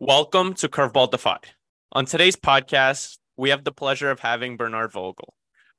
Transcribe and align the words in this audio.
Welcome 0.00 0.52
to 0.56 0.68
Curveball 0.68 1.10
Defied. 1.10 1.54
On 1.92 2.04
today's 2.04 2.36
podcast, 2.36 3.16
we 3.38 3.48
have 3.48 3.64
the 3.64 3.72
pleasure 3.72 4.10
of 4.10 4.20
having 4.20 4.58
Bernardt 4.58 4.92
Vogel. 4.92 5.32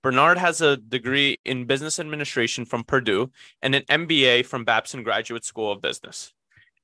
Bernardt 0.04 0.38
has 0.38 0.59
a 0.59 0.75
degree 0.75 1.38
in 1.46 1.66
business 1.66 1.99
administration 1.99 2.65
from 2.65 2.83
Purdue 2.83 3.29
and 3.61 3.75
an 3.75 3.83
MBA 3.83 4.47
from 4.47 4.65
Babson 4.65 5.03
Graduate 5.03 5.45
School 5.45 5.71
of 5.71 5.83
Business. 5.83 6.33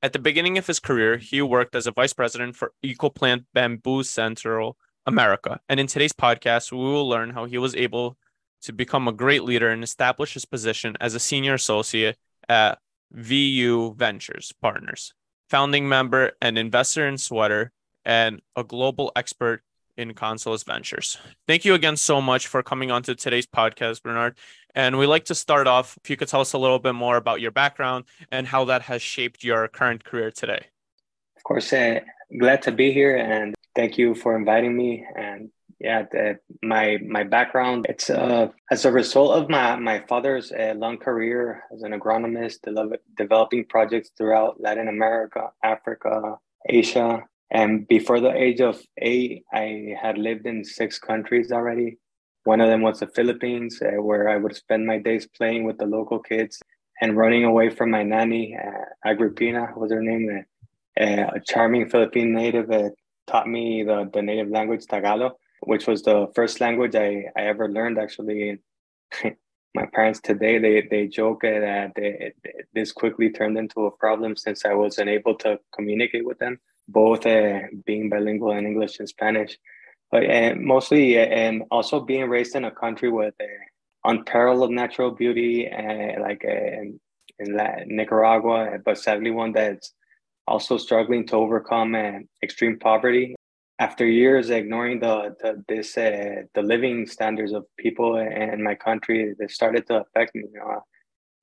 At 0.00 0.12
the 0.12 0.20
beginning 0.20 0.58
of 0.58 0.66
his 0.68 0.78
career, 0.78 1.16
he 1.16 1.42
worked 1.42 1.74
as 1.74 1.88
a 1.88 1.92
vice 1.92 2.12
president 2.12 2.54
for 2.54 2.72
EcoPlanet 2.84 3.46
Bamboo 3.52 4.04
Central 4.04 4.76
America. 5.04 5.58
And 5.68 5.80
in 5.80 5.88
today's 5.88 6.12
podcast, 6.12 6.70
we 6.70 6.78
will 6.78 7.08
learn 7.08 7.30
how 7.30 7.46
he 7.46 7.58
was 7.58 7.74
able 7.74 8.16
to 8.62 8.72
become 8.72 9.08
a 9.08 9.12
great 9.12 9.42
leader 9.42 9.70
and 9.70 9.82
establish 9.82 10.34
his 10.34 10.44
position 10.44 10.96
as 11.00 11.16
a 11.16 11.20
senior 11.20 11.54
associate 11.54 12.16
at 12.48 12.78
VU 13.10 13.92
Ventures 13.96 14.52
Partners 14.62 15.14
founding 15.54 15.88
member 15.88 16.32
and 16.42 16.58
investor 16.58 17.06
in 17.06 17.16
Sweater, 17.16 17.70
and 18.04 18.42
a 18.56 18.64
global 18.64 19.12
expert 19.14 19.62
in 19.96 20.12
Consilience 20.12 20.64
Ventures. 20.64 21.16
Thank 21.46 21.64
you 21.64 21.74
again 21.74 21.96
so 21.96 22.20
much 22.20 22.48
for 22.48 22.60
coming 22.60 22.90
on 22.90 23.04
to 23.04 23.14
today's 23.14 23.46
podcast, 23.46 24.02
Bernardt. 24.02 24.34
And 24.74 24.98
we'd 24.98 25.06
like 25.06 25.26
to 25.26 25.34
start 25.36 25.68
off, 25.68 25.96
if 26.02 26.10
you 26.10 26.16
could 26.16 26.26
tell 26.26 26.40
us 26.40 26.54
a 26.54 26.58
little 26.58 26.80
bit 26.80 26.94
more 26.96 27.16
about 27.16 27.40
your 27.40 27.52
background 27.52 28.06
and 28.32 28.48
how 28.48 28.64
that 28.64 28.82
has 28.82 29.00
shaped 29.00 29.44
your 29.44 29.68
current 29.68 30.02
career 30.02 30.32
today. 30.32 30.66
Of 31.36 31.44
course, 31.44 31.72
uh, 31.72 32.00
glad 32.36 32.60
to 32.62 32.72
be 32.72 32.92
here 32.92 33.16
and 33.16 33.54
thank 33.76 33.96
you 33.96 34.16
for 34.16 34.36
inviting 34.36 34.76
me. 34.76 35.06
And 35.16 35.50
yeah, 35.80 36.04
the, 36.10 36.38
my 36.62 36.98
my 37.06 37.24
background 37.24 37.86
it's 37.88 38.10
uh, 38.10 38.48
as 38.70 38.84
a 38.84 38.92
result 38.92 39.36
of 39.36 39.50
my 39.50 39.76
my 39.76 40.00
father's 40.08 40.52
uh, 40.52 40.74
long 40.76 40.98
career 40.98 41.64
as 41.74 41.82
an 41.82 41.92
agronomist, 41.92 42.62
de- 42.62 42.98
developing 43.16 43.64
projects 43.64 44.10
throughout 44.16 44.60
Latin 44.60 44.88
America, 44.88 45.50
Africa, 45.62 46.38
Asia, 46.68 47.22
and 47.50 47.86
before 47.88 48.20
the 48.20 48.34
age 48.34 48.60
of 48.60 48.80
eight, 48.98 49.44
I 49.52 49.94
had 50.00 50.18
lived 50.18 50.46
in 50.46 50.64
six 50.64 50.98
countries 50.98 51.52
already. 51.52 51.98
One 52.44 52.60
of 52.60 52.68
them 52.68 52.82
was 52.82 53.00
the 53.00 53.06
Philippines, 53.06 53.80
uh, 53.80 54.02
where 54.02 54.28
I 54.28 54.36
would 54.36 54.54
spend 54.54 54.86
my 54.86 54.98
days 54.98 55.26
playing 55.26 55.64
with 55.64 55.78
the 55.78 55.86
local 55.86 56.18
kids 56.18 56.60
and 57.00 57.16
running 57.16 57.44
away 57.44 57.70
from 57.70 57.90
my 57.90 58.02
nanny, 58.02 58.56
uh, 58.56 59.08
Agripina 59.10 59.76
was 59.76 59.90
her 59.90 60.02
name, 60.02 60.44
uh, 61.00 61.04
a 61.04 61.40
charming 61.46 61.88
Philippine 61.88 62.32
native 62.32 62.68
that 62.68 62.92
taught 63.26 63.48
me 63.48 63.82
the, 63.82 64.10
the 64.12 64.22
native 64.22 64.48
language 64.48 64.86
Tagalog 64.86 65.32
which 65.66 65.86
was 65.86 66.02
the 66.02 66.30
first 66.34 66.60
language 66.60 66.94
I, 66.94 67.26
I 67.36 67.42
ever 67.42 67.68
learned 67.68 67.98
actually. 67.98 68.58
My 69.76 69.86
parents 69.92 70.20
today 70.20 70.58
they 70.58 70.86
they 70.88 71.08
joke 71.08 71.42
that 71.42 71.92
this 72.72 72.92
quickly 72.92 73.30
turned 73.30 73.58
into 73.58 73.86
a 73.86 73.90
problem 73.90 74.36
since 74.36 74.64
I 74.64 74.74
wasn't 74.74 75.10
able 75.10 75.34
to 75.38 75.58
communicate 75.74 76.24
with 76.24 76.38
them, 76.38 76.60
both 76.86 77.26
uh, 77.26 77.60
being 77.84 78.08
bilingual 78.08 78.52
in 78.52 78.66
English 78.66 79.00
and 79.00 79.08
Spanish, 79.08 79.58
but 80.12 80.30
uh, 80.30 80.54
mostly 80.56 81.18
uh, 81.18 81.22
and 81.22 81.64
also 81.72 81.98
being 81.98 82.28
raised 82.28 82.54
in 82.54 82.64
a 82.64 82.70
country 82.70 83.10
with 83.10 83.34
uh, 83.40 83.46
unparalleled 84.04 84.70
natural 84.70 85.10
beauty 85.10 85.66
and 85.66 86.22
like 86.22 86.44
uh, 86.44 86.52
in, 86.52 87.00
in 87.40 87.58
Nicaragua, 87.88 88.78
but 88.84 88.96
sadly 88.96 89.32
one 89.32 89.50
that's 89.52 89.92
also 90.46 90.78
struggling 90.78 91.26
to 91.26 91.34
overcome 91.34 91.96
uh, 91.96 92.18
extreme 92.44 92.78
poverty 92.78 93.34
after 93.78 94.06
years 94.06 94.50
ignoring 94.50 95.00
the, 95.00 95.34
the 95.40 95.64
this 95.68 95.96
uh, 95.96 96.42
the 96.54 96.62
living 96.62 97.06
standards 97.06 97.52
of 97.52 97.64
people 97.76 98.16
in 98.16 98.62
my 98.62 98.74
country, 98.74 99.34
they 99.38 99.48
started 99.48 99.86
to 99.88 100.02
affect 100.02 100.34
me. 100.34 100.44
You 100.52 100.60
know? 100.60 100.80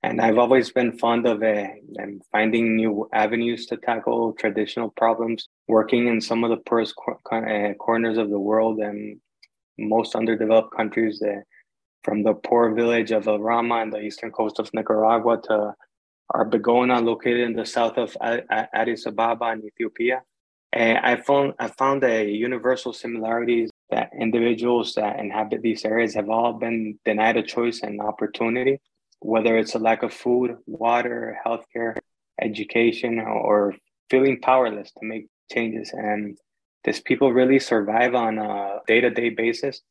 And 0.02 0.20
I've 0.20 0.38
always 0.38 0.72
been 0.72 0.98
fond 0.98 1.26
of 1.26 1.42
uh, 1.42 1.68
finding 2.32 2.74
new 2.74 3.08
avenues 3.12 3.66
to 3.66 3.76
tackle 3.76 4.32
traditional 4.32 4.90
problems, 4.90 5.48
working 5.68 6.08
in 6.08 6.20
some 6.20 6.42
of 6.42 6.50
the 6.50 6.56
poorest 6.56 6.96
cor- 6.96 7.20
uh, 7.30 7.74
corners 7.74 8.18
of 8.18 8.30
the 8.30 8.38
world 8.38 8.78
and 8.78 9.20
most 9.78 10.16
underdeveloped 10.16 10.74
countries, 10.76 11.22
uh, 11.22 11.40
from 12.02 12.24
the 12.24 12.34
poor 12.34 12.74
village 12.74 13.12
of 13.12 13.28
El 13.28 13.38
Rama 13.38 13.76
on 13.76 13.90
the 13.90 14.00
eastern 14.00 14.32
coast 14.32 14.58
of 14.58 14.72
Nicaragua 14.74 15.40
to 15.42 15.74
Arbegona, 16.34 17.04
located 17.04 17.40
in 17.40 17.52
the 17.52 17.66
south 17.66 17.96
of 17.96 18.16
Addis 18.20 19.06
Ababa 19.06 19.52
in 19.52 19.64
Ethiopia 19.64 20.22
and 20.72 20.98
I 20.98 21.16
found 21.16 21.54
I 21.58 21.68
found 21.68 22.02
a 22.04 22.24
universal 22.24 22.92
similarities 22.92 23.70
that 23.90 24.10
individuals 24.18 24.94
that 24.94 25.20
inhabit 25.20 25.62
these 25.62 25.84
areas 25.84 26.14
have 26.14 26.30
all 26.30 26.54
been 26.54 26.98
denied 27.04 27.36
a 27.36 27.42
choice 27.42 27.80
and 27.82 28.00
opportunity, 28.00 28.80
whether 29.20 29.58
it's 29.58 29.74
a 29.74 29.78
lack 29.78 30.02
of 30.02 30.14
food, 30.14 30.56
water, 30.66 31.38
healthcare, 31.44 31.96
education, 32.40 33.20
or 33.20 33.74
feeling 34.08 34.40
powerless 34.40 34.90
to 34.92 35.06
make 35.06 35.26
changes. 35.52 35.90
And 35.92 36.38
these 36.84 37.00
people 37.00 37.32
really 37.32 37.58
survive 37.58 38.14
on 38.14 38.38
a 38.38 38.78
day-to-day 38.86 39.30
basis. 39.30 39.82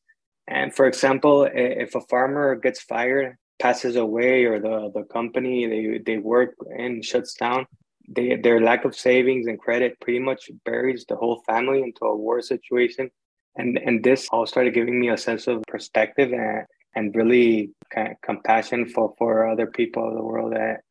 And 0.47 0.73
for 0.73 0.87
example, 0.87 1.47
if 1.53 1.95
a 1.95 2.01
farmer 2.01 2.55
gets 2.55 2.81
fired, 2.81 3.37
passes 3.59 3.95
away, 3.95 4.45
or 4.45 4.59
the, 4.59 4.91
the 4.93 5.03
company 5.03 5.67
they, 5.67 5.99
they 6.03 6.17
work 6.17 6.55
in 6.75 7.01
shuts 7.03 7.35
down, 7.35 7.67
they, 8.07 8.35
their 8.35 8.61
lack 8.61 8.85
of 8.85 8.95
savings 8.95 9.47
and 9.47 9.59
credit 9.59 9.99
pretty 9.99 10.19
much 10.19 10.49
buries 10.65 11.05
the 11.07 11.15
whole 11.15 11.41
family 11.47 11.81
into 11.81 12.05
a 12.05 12.15
war 12.15 12.41
situation. 12.41 13.09
And, 13.55 13.77
and 13.77 14.03
this 14.03 14.27
all 14.31 14.45
started 14.45 14.73
giving 14.73 14.99
me 14.99 15.09
a 15.09 15.17
sense 15.17 15.47
of 15.47 15.63
perspective 15.67 16.31
and, 16.31 16.65
and 16.95 17.15
really 17.15 17.71
kind 17.93 18.11
of 18.11 18.21
compassion 18.21 18.87
for, 18.87 19.13
for 19.17 19.47
other 19.47 19.67
people 19.67 20.07
of 20.07 20.15
the 20.15 20.23
world. 20.23 20.53
That 20.53 20.81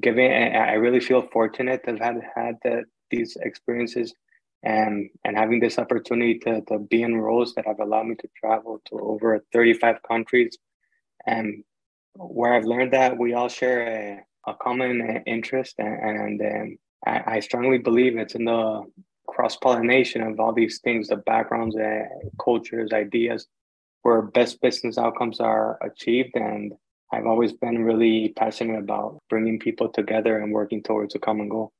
giving, 0.00 0.30
I 0.30 0.74
really 0.74 1.00
feel 1.00 1.28
fortunate 1.32 1.84
to 1.84 1.92
have 1.92 2.00
had, 2.00 2.20
had 2.34 2.54
the, 2.62 2.84
these 3.10 3.36
experiences 3.40 4.14
and, 4.62 5.10
and 5.24 5.36
having 5.36 5.60
this 5.60 5.78
opportunity 5.78 6.38
to, 6.40 6.60
to 6.62 6.78
be 6.78 7.02
in 7.02 7.16
roles 7.16 7.54
that 7.54 7.66
have 7.66 7.80
allowed 7.80 8.06
me 8.06 8.14
to 8.16 8.28
travel 8.38 8.80
to 8.86 8.98
over 8.98 9.44
35 9.52 9.96
countries. 10.06 10.56
And 11.26 11.64
where 12.14 12.54
I've 12.54 12.64
learned 12.64 12.92
that 12.92 13.18
we 13.18 13.34
all 13.34 13.48
share 13.48 13.88
a, 13.88 14.20
a 14.46 14.54
common 14.54 15.22
interest, 15.26 15.76
and, 15.78 16.40
and 16.40 16.40
um, 16.42 16.78
I, 17.06 17.36
I, 17.36 17.40
strongly 17.40 17.78
believe 17.78 18.16
it's 18.16 18.34
in 18.34 18.44
the 18.44 18.82
cross 19.26 19.56
pollination 19.56 20.22
of 20.22 20.40
all 20.40 20.52
these 20.52 20.80
things, 20.80 21.08
the 21.08 21.16
backgrounds, 21.16 21.76
uh, 21.76 22.04
cultures, 22.42 22.92
ideas, 22.92 23.46
where 24.02 24.22
best 24.22 24.60
business 24.60 24.98
outcomes 24.98 25.40
are 25.40 25.78
achieved. 25.82 26.34
And 26.34 26.72
I've 27.12 27.26
always 27.26 27.52
been 27.52 27.84
really 27.84 28.32
passionate 28.36 28.78
about 28.78 29.18
bringing 29.28 29.58
people 29.58 29.88
together 29.88 30.38
and 30.38 30.52
working 30.52 30.82
towards 30.82 31.14
a 31.14 31.18
common 31.18 31.48
goal. 31.48 31.72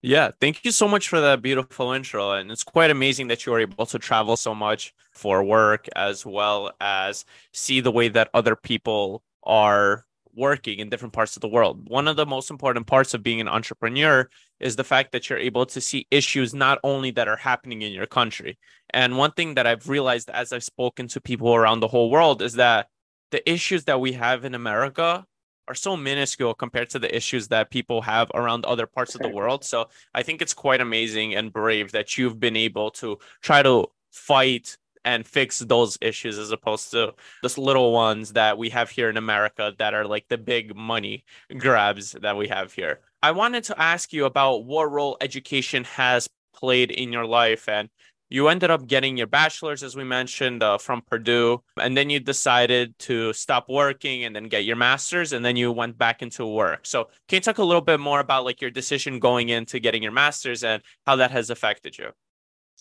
Yeah, 0.00 0.30
thank 0.40 0.64
you 0.64 0.70
so 0.70 0.86
much 0.86 1.08
for 1.08 1.20
that 1.20 1.42
beautiful 1.42 1.90
intro. 1.92 2.32
And 2.32 2.52
it's 2.52 2.62
quite 2.62 2.90
amazing 2.90 3.28
that 3.28 3.44
you 3.44 3.52
were 3.52 3.60
able 3.60 3.86
to 3.86 3.98
travel 3.98 4.36
so 4.36 4.54
much 4.54 4.94
for 5.12 5.42
work 5.42 5.88
as 5.96 6.24
well 6.24 6.70
as 6.80 7.24
see 7.52 7.80
the 7.80 7.90
way 7.90 8.08
that 8.08 8.30
other 8.32 8.54
people 8.54 9.24
are 9.42 10.04
working 10.38 10.78
in 10.78 10.88
different 10.88 11.12
parts 11.12 11.36
of 11.36 11.42
the 11.42 11.48
world. 11.48 11.88
One 11.88 12.08
of 12.08 12.16
the 12.16 12.24
most 12.24 12.50
important 12.50 12.86
parts 12.86 13.12
of 13.12 13.22
being 13.22 13.40
an 13.40 13.48
entrepreneur 13.48 14.30
is 14.60 14.76
the 14.76 14.84
fact 14.84 15.12
that 15.12 15.28
you're 15.28 15.38
able 15.38 15.66
to 15.66 15.80
see 15.80 16.06
issues 16.10 16.54
not 16.54 16.78
only 16.84 17.10
that 17.10 17.28
are 17.28 17.36
happening 17.36 17.82
in 17.82 17.92
your 17.92 18.06
country. 18.06 18.58
And 18.90 19.18
one 19.18 19.32
thing 19.32 19.54
that 19.54 19.66
I've 19.66 19.88
realized 19.88 20.30
as 20.30 20.52
I've 20.52 20.64
spoken 20.64 21.08
to 21.08 21.20
people 21.20 21.54
around 21.54 21.80
the 21.80 21.88
whole 21.88 22.10
world 22.10 22.40
is 22.40 22.54
that 22.54 22.86
the 23.30 23.46
issues 23.50 23.84
that 23.84 24.00
we 24.00 24.12
have 24.12 24.44
in 24.44 24.54
America 24.54 25.26
are 25.66 25.74
so 25.74 25.96
minuscule 25.96 26.54
compared 26.54 26.88
to 26.90 26.98
the 26.98 27.14
issues 27.14 27.48
that 27.48 27.70
people 27.70 28.00
have 28.00 28.30
around 28.34 28.64
other 28.64 28.86
parts 28.86 29.14
of 29.14 29.20
the 29.20 29.28
world. 29.28 29.64
So 29.64 29.88
I 30.14 30.22
think 30.22 30.40
it's 30.40 30.54
quite 30.54 30.80
amazing 30.80 31.34
and 31.34 31.52
brave 31.52 31.92
that 31.92 32.16
you've 32.16 32.40
been 32.40 32.56
able 32.56 32.90
to 32.92 33.18
try 33.42 33.62
to 33.62 33.86
fight 34.10 34.78
and 35.04 35.26
fix 35.26 35.58
those 35.60 35.98
issues 36.00 36.38
as 36.38 36.50
opposed 36.50 36.90
to 36.92 37.14
those 37.42 37.58
little 37.58 37.92
ones 37.92 38.32
that 38.32 38.58
we 38.58 38.70
have 38.70 38.90
here 38.90 39.08
in 39.10 39.16
America 39.16 39.74
that 39.78 39.94
are 39.94 40.04
like 40.04 40.26
the 40.28 40.38
big 40.38 40.76
money 40.76 41.24
grabs 41.56 42.12
that 42.12 42.36
we 42.36 42.48
have 42.48 42.72
here. 42.72 43.00
I 43.22 43.32
wanted 43.32 43.64
to 43.64 43.80
ask 43.80 44.12
you 44.12 44.24
about 44.26 44.64
what 44.64 44.90
role 44.90 45.16
education 45.20 45.84
has 45.84 46.28
played 46.54 46.90
in 46.90 47.12
your 47.12 47.26
life 47.26 47.68
and 47.68 47.88
you 48.30 48.48
ended 48.48 48.70
up 48.70 48.86
getting 48.86 49.16
your 49.16 49.26
bachelor's 49.26 49.82
as 49.82 49.96
we 49.96 50.04
mentioned 50.04 50.62
uh, 50.62 50.78
from 50.78 51.02
purdue 51.02 51.62
and 51.80 51.96
then 51.96 52.10
you 52.10 52.20
decided 52.20 52.98
to 52.98 53.32
stop 53.32 53.68
working 53.68 54.24
and 54.24 54.34
then 54.34 54.44
get 54.44 54.64
your 54.64 54.76
master's 54.76 55.32
and 55.32 55.44
then 55.44 55.56
you 55.56 55.72
went 55.72 55.96
back 55.96 56.22
into 56.22 56.46
work 56.46 56.80
so 56.84 57.04
can 57.28 57.36
you 57.36 57.40
talk 57.40 57.58
a 57.58 57.64
little 57.64 57.80
bit 57.80 58.00
more 58.00 58.20
about 58.20 58.44
like 58.44 58.60
your 58.60 58.70
decision 58.70 59.18
going 59.18 59.48
into 59.48 59.78
getting 59.78 60.02
your 60.02 60.12
master's 60.12 60.62
and 60.62 60.82
how 61.06 61.16
that 61.16 61.30
has 61.30 61.50
affected 61.50 61.96
you 61.96 62.10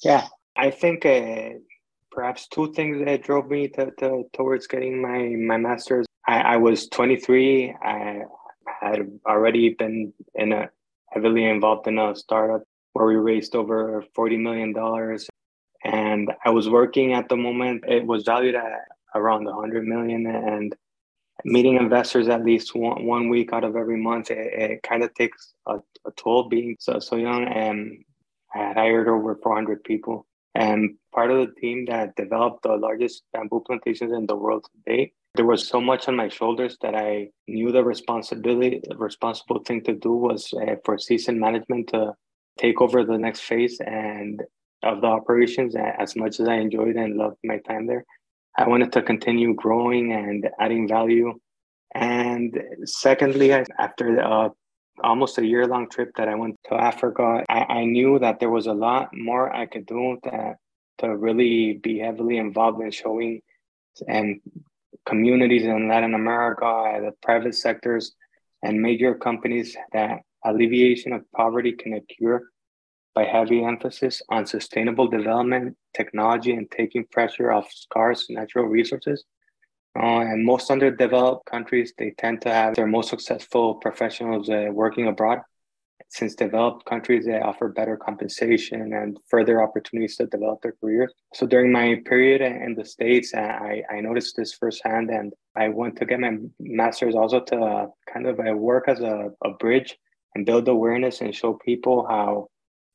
yeah 0.04 0.28
i 0.56 0.70
think 0.70 1.06
uh, 1.06 1.52
perhaps 2.18 2.48
two 2.48 2.74
things 2.74 3.06
that 3.06 3.22
drove 3.22 3.48
me 3.48 3.68
to, 3.68 3.92
to 4.00 4.24
towards 4.34 4.66
getting 4.66 5.00
my 5.00 5.36
my 5.38 5.58
master's. 5.58 6.08
I, 6.28 6.40
I 6.54 6.58
was 6.58 6.88
23. 6.88 7.76
I 7.82 8.22
had 8.82 9.08
already 9.28 9.76
been 9.76 10.12
in 10.34 10.52
a 10.52 10.70
heavily 11.12 11.46
involved 11.46 11.88
in 11.88 12.00
a 12.00 12.16
startup 12.16 12.64
where 12.94 13.06
we 13.06 13.16
raised 13.16 13.56
over 13.56 14.04
40 14.16 14.38
million 14.38 14.74
dollars, 14.74 15.28
and 15.86 16.34
I 16.44 16.50
was 16.50 16.68
working 16.68 17.14
at 17.14 17.30
the 17.30 17.38
moment. 17.38 17.84
It 17.88 18.04
was 18.06 18.24
valued 18.24 18.56
at 18.56 18.86
around 19.14 19.46
100 19.46 19.86
million, 19.86 20.26
and 20.26 20.76
meeting 21.46 21.76
investors 21.76 22.28
at 22.30 22.44
least 22.44 22.76
one, 22.76 23.06
one 23.06 23.30
week 23.30 23.54
out 23.54 23.64
of 23.64 23.76
every 23.76 24.02
month 24.02 24.32
it, 24.32 24.54
it 24.72 24.82
kind 24.82 25.04
of 25.04 25.14
takes 25.14 25.54
a, 25.68 25.76
a, 26.04 26.12
toll 26.18 26.50
being 26.50 26.76
so 26.80 26.98
so 26.98 27.16
young 27.16 27.46
and 27.46 28.04
I 28.56 28.58
had 28.58 28.76
hired 28.76 29.08
over 29.08 29.36
400 29.36 29.84
people. 29.84 30.27
And 30.58 30.96
part 31.14 31.30
of 31.30 31.38
the 31.38 31.54
team 31.62 31.86
that 31.86 32.16
developed 32.16 32.64
the 32.64 32.76
largest 32.76 33.22
bamboo 33.32 33.62
plantations 33.68 34.12
in 34.12 34.26
the 34.26 34.36
world 34.36 34.66
today, 34.74 35.12
there 35.36 35.46
was 35.46 35.68
so 35.68 35.80
much 35.80 36.08
on 36.08 36.16
my 36.16 36.30
shoulders 36.30 36.78
that 36.82 36.96
I 36.96 37.30
knew 37.48 37.72
the 37.72 37.84
responsibility, 37.84 38.82
the 38.90 38.98
responsible 38.98 39.60
thing 39.64 39.84
to 39.84 39.94
do 39.94 40.14
was 40.14 40.52
uh, 40.54 40.78
for 40.84 40.98
season 40.98 41.40
management 41.40 41.90
to 41.90 42.14
take 42.58 42.82
over 42.82 43.06
the 43.06 43.20
next 43.20 43.42
phase 43.42 43.80
and 43.86 44.42
of 44.82 45.02
the 45.02 45.08
operations. 45.08 45.76
As 45.76 46.16
much 46.16 46.40
as 46.40 46.48
I 46.48 46.56
enjoyed 46.56 46.96
and 46.96 47.18
loved 47.18 47.38
my 47.44 47.60
time 47.60 47.86
there, 47.86 48.04
I 48.58 48.68
wanted 48.68 48.92
to 48.94 49.04
continue 49.04 49.54
growing 49.54 50.12
and 50.12 50.50
adding 50.60 50.88
value. 50.88 51.34
And 51.94 52.60
secondly, 52.86 53.52
after 53.52 54.20
uh, 54.20 54.50
almost 55.04 55.38
a 55.38 55.46
year 55.46 55.66
long 55.66 55.90
trip 55.90 56.12
that 56.18 56.28
I 56.28 56.36
went 56.36 56.58
to 56.70 56.76
Africa, 56.76 57.44
I, 57.50 57.60
I, 57.70 57.86
knew 57.86 58.20
that 58.20 58.40
there 58.40 58.50
was 58.50 58.68
a 58.68 58.74
lot 58.74 59.10
more 59.14 59.54
I 59.54 59.66
could 59.66 59.86
do 59.86 60.18
to, 60.24 60.56
to 61.00 61.16
really 61.16 61.74
be 61.74 62.00
heavily 62.00 62.38
involved 62.38 62.82
in 62.82 62.92
showing 62.92 63.42
and 64.08 64.42
communities 65.06 65.64
in 65.64 65.88
Latin 65.88 66.14
America, 66.14 67.00
the 67.02 67.14
private 67.22 67.56
sectors, 67.56 68.14
and 68.64 68.82
major 68.82 69.16
companies 69.16 69.76
that 69.94 70.22
alleviation 70.44 71.14
of 71.14 71.24
poverty 71.36 71.72
can 71.72 71.94
occur 71.94 72.44
by 73.16 73.24
heavy 73.24 73.64
emphasis 73.64 74.22
on 74.30 74.46
sustainable 74.46 75.08
development, 75.08 75.76
technology, 75.96 76.52
and 76.54 76.70
taking 76.70 77.06
pressure 77.12 77.52
off 77.52 77.68
scarce 77.72 78.30
natural 78.30 78.66
resources 78.66 79.24
uh, 79.98 80.20
and 80.20 80.46
most 80.46 80.70
underdeveloped 80.70 81.46
countries, 81.46 81.94
they 81.98 82.12
tend 82.12 82.42
to 82.42 82.54
have 82.54 82.76
their 82.76 82.88
most 82.88 83.10
successful 83.10 83.76
professionals 83.76 84.50
uh, 84.50 84.68
working 84.72 85.08
abroad. 85.08 85.40
Since 86.10 86.36
developed 86.36 86.86
countries, 86.86 87.26
they 87.26 87.40
offer 87.40 87.68
better 87.68 87.98
compensation 87.98 88.94
and 88.94 89.18
further 89.28 89.62
opportunities 89.62 90.16
to 90.18 90.28
develop 90.28 90.62
their 90.62 90.76
careers. 90.80 91.14
So 91.34 91.46
during 91.46 91.72
my 91.72 92.02
period 92.06 92.42
in 92.42 92.76
the 92.76 92.86
States, 92.86 93.34
I, 93.34 93.84
I 93.92 94.00
noticed 94.00 94.38
this 94.38 94.54
firsthand 94.54 95.10
and 95.10 95.34
I 95.56 95.68
went 95.70 95.98
to 95.98 96.06
get 96.06 96.20
my 96.20 96.38
master's 96.60 97.16
also 97.16 97.42
to 97.42 97.58
uh, 97.58 97.88
kind 98.12 98.26
of 98.26 98.40
uh, 98.40 98.54
work 98.54 98.86
as 98.88 99.02
a, 99.02 99.32
a 99.44 99.50
bridge 99.60 99.98
and 100.36 100.46
build 100.46 100.68
awareness 100.70 101.20
and 101.20 101.36
show 101.36 101.54
people 101.54 102.06
how 102.08 102.48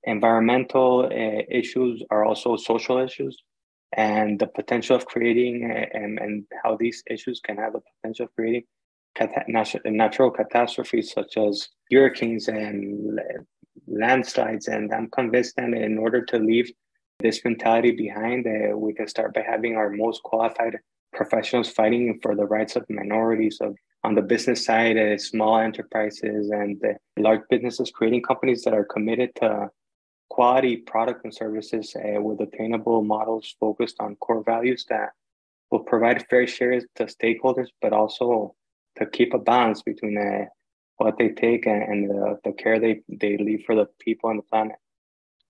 environmental 0.05 1.05
uh, 1.05 1.43
issues 1.51 2.03
are 2.11 2.25
also 2.25 2.57
social 2.57 2.99
issues 2.99 3.43
and 3.95 4.39
the 4.39 4.47
potential 4.47 4.97
of 4.97 5.07
creating 5.07 5.71
and, 5.93 6.19
and 6.19 6.45
how 6.63 6.77
these 6.77 7.03
issues 7.11 7.41
can 7.41 7.57
have 7.57 7.75
the 7.75 7.81
potential 8.01 8.25
of 8.25 8.35
creating 8.35 8.65
natural 9.87 10.31
catastrophes 10.31 11.13
such 11.13 11.37
as 11.37 11.69
hurricanes 11.91 12.49
and 12.49 13.21
landslides. 13.87 14.69
And 14.69 14.93
I'm 14.93 15.11
convinced 15.11 15.57
that 15.57 15.73
in 15.75 15.99
order 15.99 16.25
to 16.25 16.39
leave 16.39 16.73
this 17.21 17.45
mentality 17.45 17.93
behind, 17.93 18.47
uh, 18.47 18.77
we 18.77 18.95
can 18.95 19.07
start 19.07 19.35
by 19.35 19.43
having 19.43 19.77
our 19.77 19.91
most 19.91 20.23
qualified 20.23 20.79
professionals 21.13 21.71
fighting 21.71 22.19
for 22.23 22.35
the 22.35 22.47
rights 22.47 22.75
of 22.77 22.87
minorities 22.89 23.59
of 23.61 23.77
on 24.05 24.15
the 24.17 24.23
business 24.23 24.65
side, 24.65 24.99
uh, 24.99 25.17
small 25.17 25.59
enterprises 25.59 26.51
and 26.51 26.83
uh, 26.85 26.95
large 27.17 27.43
businesses 27.49 27.93
creating 27.95 28.23
companies 28.23 28.63
that 28.63 28.75
are 28.75 28.85
committed 28.85 29.31
to 29.37 29.71
quality 30.33 30.79
product 30.79 31.25
and 31.25 31.35
services 31.35 31.95
uh, 31.95 32.19
with 32.19 32.41
attainable 32.41 33.03
models 33.03 33.55
focused 33.61 33.97
on 34.01 34.17
core 34.17 34.43
values 34.43 34.87
that 34.89 35.11
will 35.71 35.85
provide 35.93 36.27
fair 36.31 36.47
shares 36.47 36.85
to 36.97 37.05
stakeholders, 37.05 37.69
but 37.83 37.93
also 37.93 38.55
to 38.97 39.05
keep 39.05 39.35
a 39.35 39.39
balance 39.39 39.83
between 39.83 40.17
uh, 40.17 40.47
what 40.97 41.19
they 41.19 41.29
take 41.29 41.67
and, 41.67 41.83
and 41.83 42.11
the, 42.11 42.39
the 42.45 42.53
care 42.53 42.79
they, 42.81 43.03
they 43.11 43.37
leave 43.37 43.63
for 43.67 43.75
the 43.75 43.87
people 43.99 44.31
on 44.31 44.37
the 44.39 44.43
planet. 44.43 44.77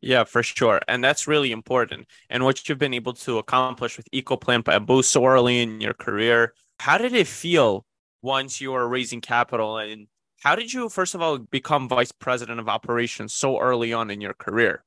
Yeah, 0.01 0.25
for 0.25 0.43
sure. 0.43 0.81
And 0.89 1.05
that's 1.05 1.29
really 1.29 1.53
important. 1.53 2.09
And 2.29 2.43
what 2.43 2.69
you've 2.69 2.85
been 2.87 2.93
able 2.93 3.13
to 3.27 3.39
accomplish 3.39 3.97
with 3.97 4.11
EcoPlanet 4.11 4.65
Bamboo 4.65 5.05
so 5.05 5.25
early 5.27 5.63
in 5.63 5.81
your 5.81 5.95
career, 5.95 6.55
how 6.81 6.99
did 6.99 7.13
it 7.13 7.29
feel 7.29 7.85
once 8.21 8.61
you 8.61 8.73
were 8.73 8.89
raising 8.89 9.21
capital 9.21 9.79
and 9.79 10.09
how 10.43 10.57
did 10.57 10.73
you, 10.73 10.89
first 10.89 11.15
of 11.15 11.23
all, 11.23 11.39
become 11.39 11.89
vice 11.89 12.11
president 12.11 12.59
of 12.59 12.69
operations 12.69 13.33
so 13.33 13.61
early 13.61 13.93
on 13.93 14.11
in 14.11 14.21
your 14.21 14.35
career? 14.35 14.83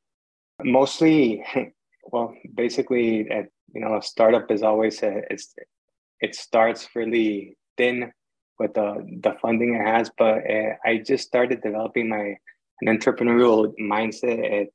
Mostly, 0.61 1.45
well, 2.03 2.35
basically, 2.53 3.29
at, 3.31 3.47
you 3.73 3.79
know, 3.79 3.97
a 3.97 4.01
startup 4.01 4.51
is 4.51 4.63
always 4.63 5.01
a, 5.01 5.21
it's 5.29 5.55
it 6.19 6.35
starts 6.35 6.89
really 6.93 7.57
thin 7.77 8.11
with 8.59 8.73
the 8.73 9.05
the 9.21 9.33
funding 9.41 9.75
it 9.75 9.85
has, 9.85 10.11
but 10.17 10.39
uh, 10.49 10.75
I 10.83 10.97
just 10.97 11.25
started 11.25 11.61
developing 11.61 12.09
my 12.09 12.35
an 12.81 12.87
entrepreneurial 12.97 13.73
mindset 13.79 14.39
at, 14.39 14.67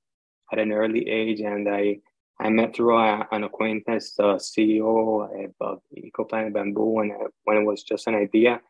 at 0.51 0.59
an 0.59 0.73
early 0.73 1.07
age, 1.09 1.41
and 1.41 1.69
I 1.69 2.01
I 2.39 2.49
met 2.49 2.75
through 2.75 2.97
a, 2.97 3.27
an 3.33 3.45
acquaintance, 3.45 4.15
uh, 4.19 4.33
the 4.33 4.39
CEO 4.39 5.51
of 5.61 5.81
EcoPlanet 5.95 6.55
Bamboo, 6.55 6.85
when 6.85 7.13
when 7.45 7.59
it 7.59 7.65
was 7.65 7.83
just 7.83 8.07
an 8.07 8.15
idea 8.15 8.61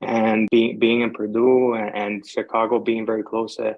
and 0.00 0.48
being 0.50 0.78
being 0.78 1.00
in 1.00 1.12
Purdue 1.12 1.74
and 1.74 2.26
Chicago 2.26 2.78
being 2.78 3.06
very 3.06 3.22
close, 3.22 3.58
uh, 3.58 3.74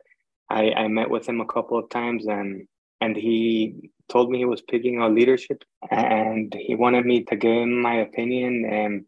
I, 0.50 0.73
I 0.73 0.88
met 0.88 1.11
with 1.11 1.29
him 1.29 1.41
a 1.41 1.47
couple 1.47 1.79
of 1.79 1.88
times 1.91 2.26
and 2.26 2.67
and 3.00 3.17
he 3.17 3.91
told 4.09 4.31
me 4.31 4.38
he 4.38 4.44
was 4.44 4.62
picking 4.62 5.00
on 5.00 5.15
leadership 5.15 5.62
and 5.91 6.53
he 6.59 6.75
wanted 6.75 7.05
me 7.05 7.23
to 7.25 7.37
give 7.37 7.53
him 7.53 7.81
my 7.81 7.97
opinion 7.97 8.65
and 8.65 9.05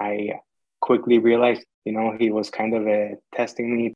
I 0.00 0.40
quickly 0.80 1.18
realized 1.18 1.64
you 1.84 1.92
know 1.92 2.16
he 2.18 2.30
was 2.30 2.50
kind 2.50 2.74
of 2.74 2.86
uh, 2.86 3.16
testing 3.34 3.76
me 3.76 3.94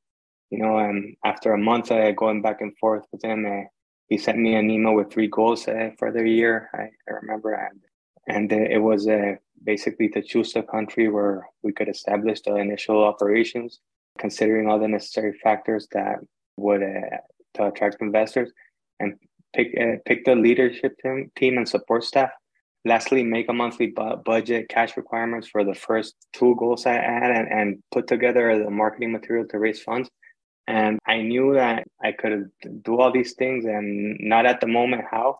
you 0.50 0.58
know 0.58 0.78
and 0.78 1.16
after 1.24 1.52
a 1.52 1.58
month 1.58 1.92
uh, 1.92 2.12
going 2.12 2.42
back 2.42 2.60
and 2.60 2.76
forth 2.78 3.04
with 3.12 3.22
him 3.24 3.46
uh, 3.46 3.64
he 4.12 4.18
sent 4.18 4.38
me 4.38 4.54
an 4.54 4.70
email 4.70 4.94
with 4.94 5.10
three 5.10 5.28
goals 5.28 5.66
uh, 5.66 5.88
for 5.98 6.12
the 6.12 6.28
year. 6.28 6.68
I, 6.74 6.82
I 7.08 7.12
remember 7.22 7.54
and 7.54 7.80
and 8.28 8.52
it 8.52 8.80
was 8.80 9.08
uh, 9.08 9.34
basically 9.64 10.08
to 10.10 10.22
choose 10.22 10.54
a 10.56 10.62
country 10.62 11.08
where 11.08 11.48
we 11.62 11.72
could 11.72 11.88
establish 11.88 12.40
the 12.42 12.54
initial 12.56 13.02
operations, 13.02 13.80
considering 14.18 14.68
all 14.68 14.78
the 14.78 14.88
necessary 14.88 15.32
factors 15.42 15.88
that 15.92 16.18
would 16.56 16.82
uh, 16.82 17.16
to 17.54 17.66
attract 17.66 18.00
investors, 18.00 18.50
and 19.00 19.14
pick 19.54 19.68
uh, 19.78 19.96
pick 20.06 20.24
the 20.24 20.34
leadership 20.34 20.96
team, 21.02 21.30
team 21.36 21.56
and 21.56 21.68
support 21.68 22.04
staff. 22.04 22.30
Lastly, 22.84 23.22
make 23.22 23.48
a 23.48 23.52
monthly 23.52 23.88
bu- 23.88 24.16
budget, 24.16 24.68
cash 24.68 24.96
requirements 24.96 25.46
for 25.46 25.64
the 25.64 25.74
first 25.74 26.14
two 26.32 26.56
goals 26.56 26.84
I 26.84 26.94
had, 26.94 27.30
and, 27.30 27.48
and 27.48 27.82
put 27.92 28.08
together 28.08 28.58
the 28.58 28.70
marketing 28.70 29.12
material 29.12 29.46
to 29.48 29.58
raise 29.58 29.80
funds. 29.80 30.08
And 30.66 30.98
I 31.06 31.22
knew 31.22 31.54
that 31.54 31.84
I 32.02 32.12
could 32.12 32.50
do 32.82 32.98
all 33.00 33.12
these 33.12 33.34
things, 33.34 33.64
and 33.64 34.16
not 34.20 34.46
at 34.46 34.60
the 34.60 34.66
moment 34.66 35.04
how, 35.10 35.38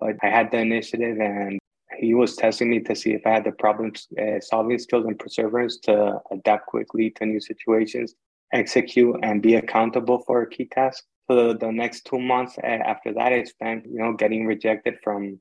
but 0.00 0.16
I 0.22 0.28
had 0.28 0.50
the 0.50 0.58
initiative 0.58 1.18
and 1.20 1.57
he 1.98 2.14
was 2.14 2.36
testing 2.36 2.70
me 2.70 2.80
to 2.80 2.94
see 2.94 3.12
if 3.12 3.26
I 3.26 3.30
had 3.30 3.44
the 3.44 3.52
problem 3.52 3.92
uh, 4.20 4.40
solving 4.40 4.78
skills 4.78 5.06
and 5.06 5.18
perseverance 5.18 5.78
to 5.80 6.20
adapt 6.30 6.66
quickly 6.66 7.10
to 7.16 7.26
new 7.26 7.40
situations, 7.40 8.14
execute, 8.52 9.16
and 9.22 9.42
be 9.42 9.56
accountable 9.56 10.22
for 10.26 10.42
a 10.42 10.48
key 10.48 10.66
task. 10.66 11.04
So 11.28 11.48
the, 11.48 11.58
the 11.58 11.72
next 11.72 12.06
two 12.06 12.18
months 12.18 12.56
uh, 12.62 12.66
after 12.66 13.12
that, 13.14 13.32
I 13.32 13.44
spent, 13.44 13.84
you 13.86 13.98
know, 13.98 14.12
getting 14.14 14.46
rejected 14.46 14.94
from 15.02 15.40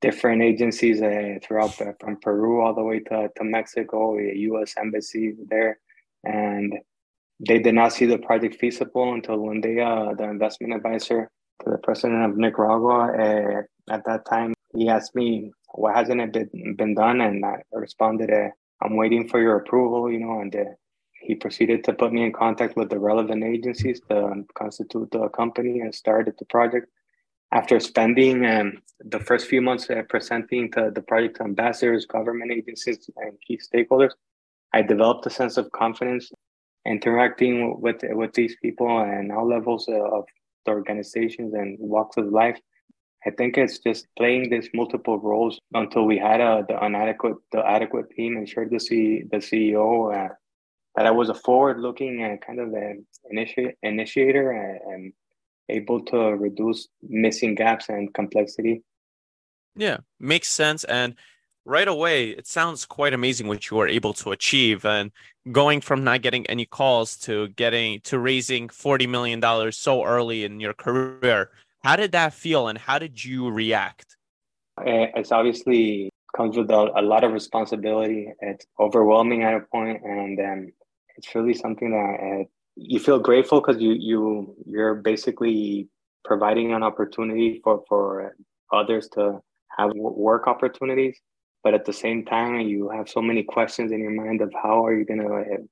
different 0.00 0.42
agencies 0.42 1.00
uh, 1.00 1.38
throughout 1.42 1.74
from 1.74 2.18
Peru 2.20 2.60
all 2.60 2.74
the 2.74 2.82
way 2.82 3.00
to, 3.00 3.28
to 3.36 3.44
Mexico, 3.44 4.16
the 4.16 4.36
U.S. 4.50 4.74
embassy 4.78 5.34
there, 5.48 5.78
and 6.24 6.74
they 7.46 7.58
did 7.58 7.74
not 7.74 7.92
see 7.92 8.06
the 8.06 8.18
project 8.18 8.56
feasible 8.56 9.12
until 9.12 9.38
one 9.38 9.60
day 9.60 9.80
uh, 9.80 10.12
the 10.14 10.24
investment 10.24 10.74
advisor 10.74 11.30
to 11.64 11.70
the 11.70 11.78
president 11.78 12.24
of 12.24 12.36
Nicaragua 12.36 13.12
uh, 13.16 13.92
at 13.94 14.04
that 14.04 14.24
time 14.26 14.54
he 14.78 14.88
asked 14.88 15.14
me 15.14 15.50
why 15.74 15.92
hasn't 15.98 16.20
it 16.20 16.32
been, 16.32 16.74
been 16.76 16.94
done? 16.94 17.20
And 17.20 17.44
i 17.44 17.56
responded 17.72 18.30
uh, 18.30 18.50
i'm 18.82 18.96
waiting 18.96 19.28
for 19.28 19.40
your 19.40 19.56
approval 19.56 20.10
you 20.12 20.20
know 20.20 20.40
and 20.40 20.54
uh, 20.54 20.70
he 21.20 21.34
proceeded 21.34 21.84
to 21.84 21.92
put 21.92 22.12
me 22.12 22.22
in 22.24 22.32
contact 22.32 22.76
with 22.76 22.88
the 22.90 22.98
relevant 22.98 23.42
agencies 23.44 24.00
to 24.08 24.44
constitute 24.54 25.10
the 25.10 25.28
company 25.30 25.80
and 25.80 25.92
started 25.94 26.34
the 26.38 26.44
project. 26.46 26.86
After 27.50 27.80
spending 27.80 28.46
um, 28.46 28.82
the 29.00 29.20
first 29.20 29.46
few 29.46 29.60
months 29.60 29.88
uh, 29.90 30.02
presenting 30.08 30.70
to 30.72 30.90
the 30.94 31.02
project 31.02 31.40
ambassadors 31.40 32.06
government 32.06 32.52
agencies 32.52 33.08
and 33.16 33.38
key 33.46 33.58
stakeholders 33.58 34.12
i 34.72 34.82
developed 34.82 35.26
a 35.26 35.30
sense 35.30 35.56
of 35.56 35.70
confidence 35.70 36.32
interacting 36.86 37.80
with 37.80 38.00
with 38.02 38.32
these 38.34 38.56
people 38.60 39.00
and 39.00 39.30
all 39.30 39.48
levels 39.48 39.88
of 39.88 40.24
the 40.64 40.72
organizations 40.72 41.54
and 41.54 41.78
walks 41.78 42.16
of 42.16 42.26
life 42.26 42.58
I 43.26 43.30
think 43.30 43.58
it's 43.58 43.78
just 43.78 44.06
playing 44.16 44.50
these 44.50 44.68
multiple 44.72 45.18
roles 45.18 45.58
until 45.74 46.04
we 46.04 46.18
had 46.18 46.40
a, 46.40 46.64
the 46.68 46.84
inadequate 46.84 47.36
the 47.52 47.66
adequate 47.66 48.10
team 48.10 48.36
and 48.36 48.48
shared 48.48 48.70
the 48.70 48.78
C, 48.78 49.24
the 49.30 49.38
CEO 49.38 50.14
uh, 50.14 50.34
that 50.94 51.06
I 51.06 51.10
was 51.10 51.28
a 51.28 51.34
forward 51.34 51.80
looking 51.80 52.22
and 52.22 52.34
uh, 52.34 52.46
kind 52.46 52.60
of 52.60 52.68
an 52.72 53.06
initi- 53.32 53.74
initiator 53.82 54.52
and, 54.52 54.92
and 54.92 55.12
able 55.68 56.04
to 56.06 56.16
reduce 56.16 56.88
missing 57.02 57.54
gaps 57.54 57.88
and 57.88 58.12
complexity. 58.14 58.82
Yeah, 59.76 59.98
makes 60.18 60.48
sense. 60.48 60.84
And 60.84 61.14
right 61.64 61.86
away, 61.86 62.30
it 62.30 62.46
sounds 62.46 62.86
quite 62.86 63.14
amazing 63.14 63.46
what 63.46 63.70
you 63.70 63.76
were 63.76 63.88
able 63.88 64.12
to 64.14 64.32
achieve. 64.32 64.84
And 64.84 65.12
going 65.52 65.80
from 65.80 66.04
not 66.04 66.22
getting 66.22 66.46
any 66.46 66.66
calls 66.66 67.16
to 67.18 67.48
getting 67.48 68.00
to 68.02 68.18
raising 68.18 68.68
$40 68.68 69.08
million 69.08 69.72
so 69.72 70.04
early 70.04 70.44
in 70.44 70.60
your 70.60 70.72
career 70.72 71.50
How 71.88 71.96
did 71.96 72.12
that 72.12 72.34
feel 72.34 72.68
and 72.68 72.76
how 72.76 72.98
did 72.98 73.24
you 73.24 73.48
react? 73.48 74.18
It's 74.84 75.32
obviously 75.32 76.10
comes 76.36 76.54
with 76.54 76.70
a, 76.70 77.00
lot 77.00 77.24
of 77.24 77.32
responsibility. 77.32 78.28
It's 78.42 78.66
overwhelming 78.78 79.42
at 79.42 79.54
a 79.54 79.60
point, 79.60 80.02
and 80.04 80.38
then 80.38 80.70
it's 81.16 81.34
really 81.34 81.54
something 81.54 81.90
that 81.90 82.16
uh, 82.26 82.44
you 82.76 83.00
feel 83.00 83.18
grateful 83.18 83.62
because 83.62 83.80
you 83.80 83.92
you 83.92 84.54
you're 84.66 84.96
basically 84.96 85.88
providing 86.26 86.74
an 86.74 86.82
opportunity 86.82 87.62
for 87.64 87.82
for 87.88 88.36
others 88.70 89.08
to 89.14 89.40
have 89.78 89.90
work 89.94 90.46
opportunities 90.46 91.16
but 91.64 91.72
at 91.72 91.86
the 91.86 91.92
same 92.04 92.22
time 92.24 92.60
you 92.60 92.90
have 92.90 93.08
so 93.08 93.22
many 93.22 93.42
questions 93.42 93.92
in 93.92 94.00
your 94.00 94.16
mind 94.22 94.42
of 94.42 94.52
how 94.62 94.84
are 94.84 94.94
you 94.94 95.06
going 95.06 95.24
to 95.26 95.34
uh, 95.34 95.62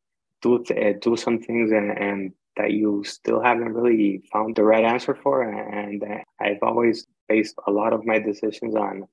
do 0.40 0.64
uh, 0.74 0.92
do 1.02 1.14
some 1.14 1.38
things 1.38 1.72
and, 1.72 1.90
and 1.98 2.32
that 2.56 2.72
you 2.72 3.04
still 3.04 3.40
haven't 3.40 3.72
really 3.72 4.22
found 4.32 4.56
the 4.56 4.64
right 4.64 4.84
answer 4.84 5.14
for. 5.14 5.42
And 5.42 6.02
i've 6.40 6.62
always 6.62 7.06
based 7.28 7.56
a 7.66 7.70
lot 7.70 7.92
of 7.92 8.04
my 8.04 8.18
decisions 8.18 8.74
on 8.74 9.04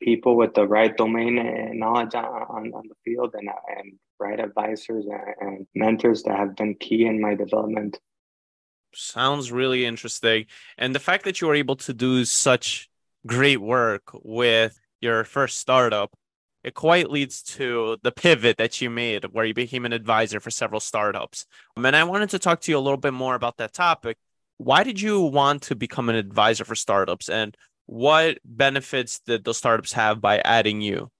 people 0.00 0.36
with 0.36 0.54
the 0.54 0.66
right 0.66 0.96
domain 0.96 1.36
knowledge 1.78 2.14
on, 2.14 2.72
on, 2.74 2.88
the 2.88 2.94
field 3.04 3.34
and, 3.34 3.48
and 3.76 3.92
right 4.18 4.40
advisors 4.40 5.06
and, 5.06 5.34
and 5.40 5.66
mentors 5.74 6.24
that 6.24 6.36
have 6.36 6.56
been 6.56 6.74
key 6.74 7.06
in 7.06 7.20
my 7.20 7.34
development. 7.34 7.98
Sounds 8.94 9.50
really 9.52 9.86
interesting. 9.86 10.46
And 10.76 10.94
the 10.94 11.00
fact 11.00 11.24
that 11.24 11.40
you 11.40 11.46
were 11.46 11.54
able 11.54 11.76
to 11.76 11.94
do 11.94 12.24
such 12.24 12.90
great 13.26 13.60
work 13.60 14.02
with 14.22 14.78
your 15.00 15.24
first 15.24 15.58
startup 15.58 16.12
it 16.64 16.74
quite 16.74 17.10
leads 17.10 17.42
to 17.42 17.98
the 18.02 18.12
pivot 18.12 18.56
that 18.58 18.80
you 18.80 18.88
made 18.88 19.24
where 19.32 19.44
you 19.44 19.54
became 19.54 19.84
an 19.84 19.92
advisor 19.92 20.40
for 20.40 20.50
several 20.50 20.80
startups. 20.80 21.46
Um, 21.76 21.84
and 21.84 21.96
I 21.96 22.04
wanted 22.04 22.30
to 22.30 22.38
talk 22.38 22.60
to 22.62 22.70
you 22.70 22.78
a 22.78 22.80
little 22.80 22.98
bit 22.98 23.12
more 23.12 23.34
about 23.34 23.56
that 23.56 23.72
topic. 23.72 24.16
Why 24.58 24.84
did 24.84 25.00
you 25.00 25.20
want 25.20 25.62
to 25.64 25.74
become 25.74 26.08
an 26.08 26.14
advisor 26.16 26.64
for 26.64 26.74
startups 26.74 27.28
and 27.28 27.56
what 27.86 28.38
benefits 28.44 29.20
did 29.20 29.44
those 29.44 29.56
startups 29.58 29.92
have 29.92 30.20
by 30.20 30.38
adding 30.38 30.80
you? 30.80 31.10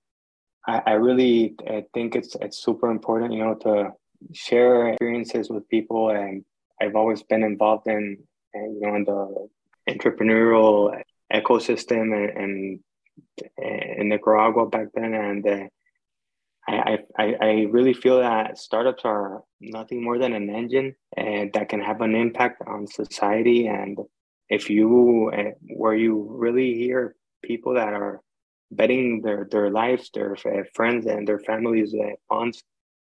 I, 0.66 0.82
I 0.86 0.92
really 0.92 1.54
I 1.68 1.84
think 1.92 2.14
it's 2.14 2.36
it's 2.40 2.58
super 2.58 2.90
important, 2.90 3.32
you 3.32 3.44
know, 3.44 3.54
to 3.62 3.90
share 4.32 4.88
experiences 4.88 5.50
with 5.50 5.68
people 5.68 6.10
and 6.10 6.44
I've 6.80 6.94
always 6.94 7.22
been 7.24 7.42
involved 7.42 7.88
in 7.88 8.18
you 8.54 8.80
know 8.80 8.94
in 8.94 9.04
the 9.04 9.48
entrepreneurial 9.88 11.02
ecosystem 11.32 12.14
and, 12.14 12.30
and 12.30 12.80
Eh, 13.40 13.94
in 13.98 14.08
Nicaragua 14.08 14.66
back 14.66 14.88
then, 14.94 15.14
and 15.14 15.46
uh, 15.46 15.66
I, 16.68 16.98
I 17.18 17.34
I 17.40 17.52
really 17.70 17.94
feel 17.94 18.20
that 18.20 18.58
startups 18.58 19.04
are 19.04 19.42
nothing 19.60 20.02
more 20.02 20.18
than 20.18 20.32
an 20.32 20.50
engine 20.50 20.94
and 21.16 21.52
that 21.54 21.68
can 21.68 21.80
have 21.80 22.00
an 22.00 22.14
impact 22.14 22.62
on 22.66 22.86
society. 22.86 23.66
And 23.66 23.98
if 24.48 24.68
you 24.70 25.30
where 25.76 25.94
you 25.94 26.26
really 26.30 26.74
hear 26.74 27.16
people 27.42 27.74
that 27.74 27.92
are 27.92 28.20
betting 28.70 29.22
their 29.22 29.48
their 29.50 29.70
lives, 29.70 30.10
their 30.14 30.36
friends, 30.74 31.06
and 31.06 31.26
their 31.26 31.40
families' 31.40 31.94
uh, 31.94 32.14
funds, 32.28 32.62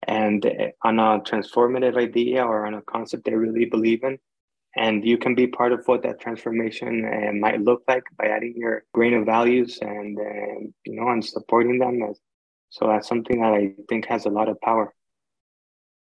and 0.06 0.44
on 0.84 0.98
a 0.98 1.20
transformative 1.20 1.96
idea 1.96 2.44
or 2.44 2.66
on 2.66 2.74
a 2.74 2.82
concept 2.82 3.24
they 3.24 3.34
really 3.34 3.64
believe 3.64 4.04
in, 4.04 4.18
and 4.76 5.04
you 5.04 5.18
can 5.18 5.34
be 5.34 5.46
part 5.46 5.72
of 5.72 5.86
what 5.86 6.02
that 6.02 6.20
transformation 6.20 7.04
uh, 7.04 7.32
might 7.32 7.60
look 7.60 7.82
like 7.88 8.04
by 8.16 8.26
adding 8.26 8.54
your 8.56 8.84
grain 8.94 9.14
of 9.14 9.26
values 9.26 9.78
and 9.80 10.18
uh, 10.18 10.60
you 10.84 10.94
know 10.94 11.08
and 11.08 11.24
supporting 11.24 11.78
them 11.78 12.02
as, 12.02 12.18
so 12.70 12.86
that's 12.86 13.08
something 13.08 13.40
that 13.40 13.52
i 13.52 13.72
think 13.88 14.06
has 14.06 14.26
a 14.26 14.30
lot 14.30 14.48
of 14.48 14.60
power. 14.60 14.94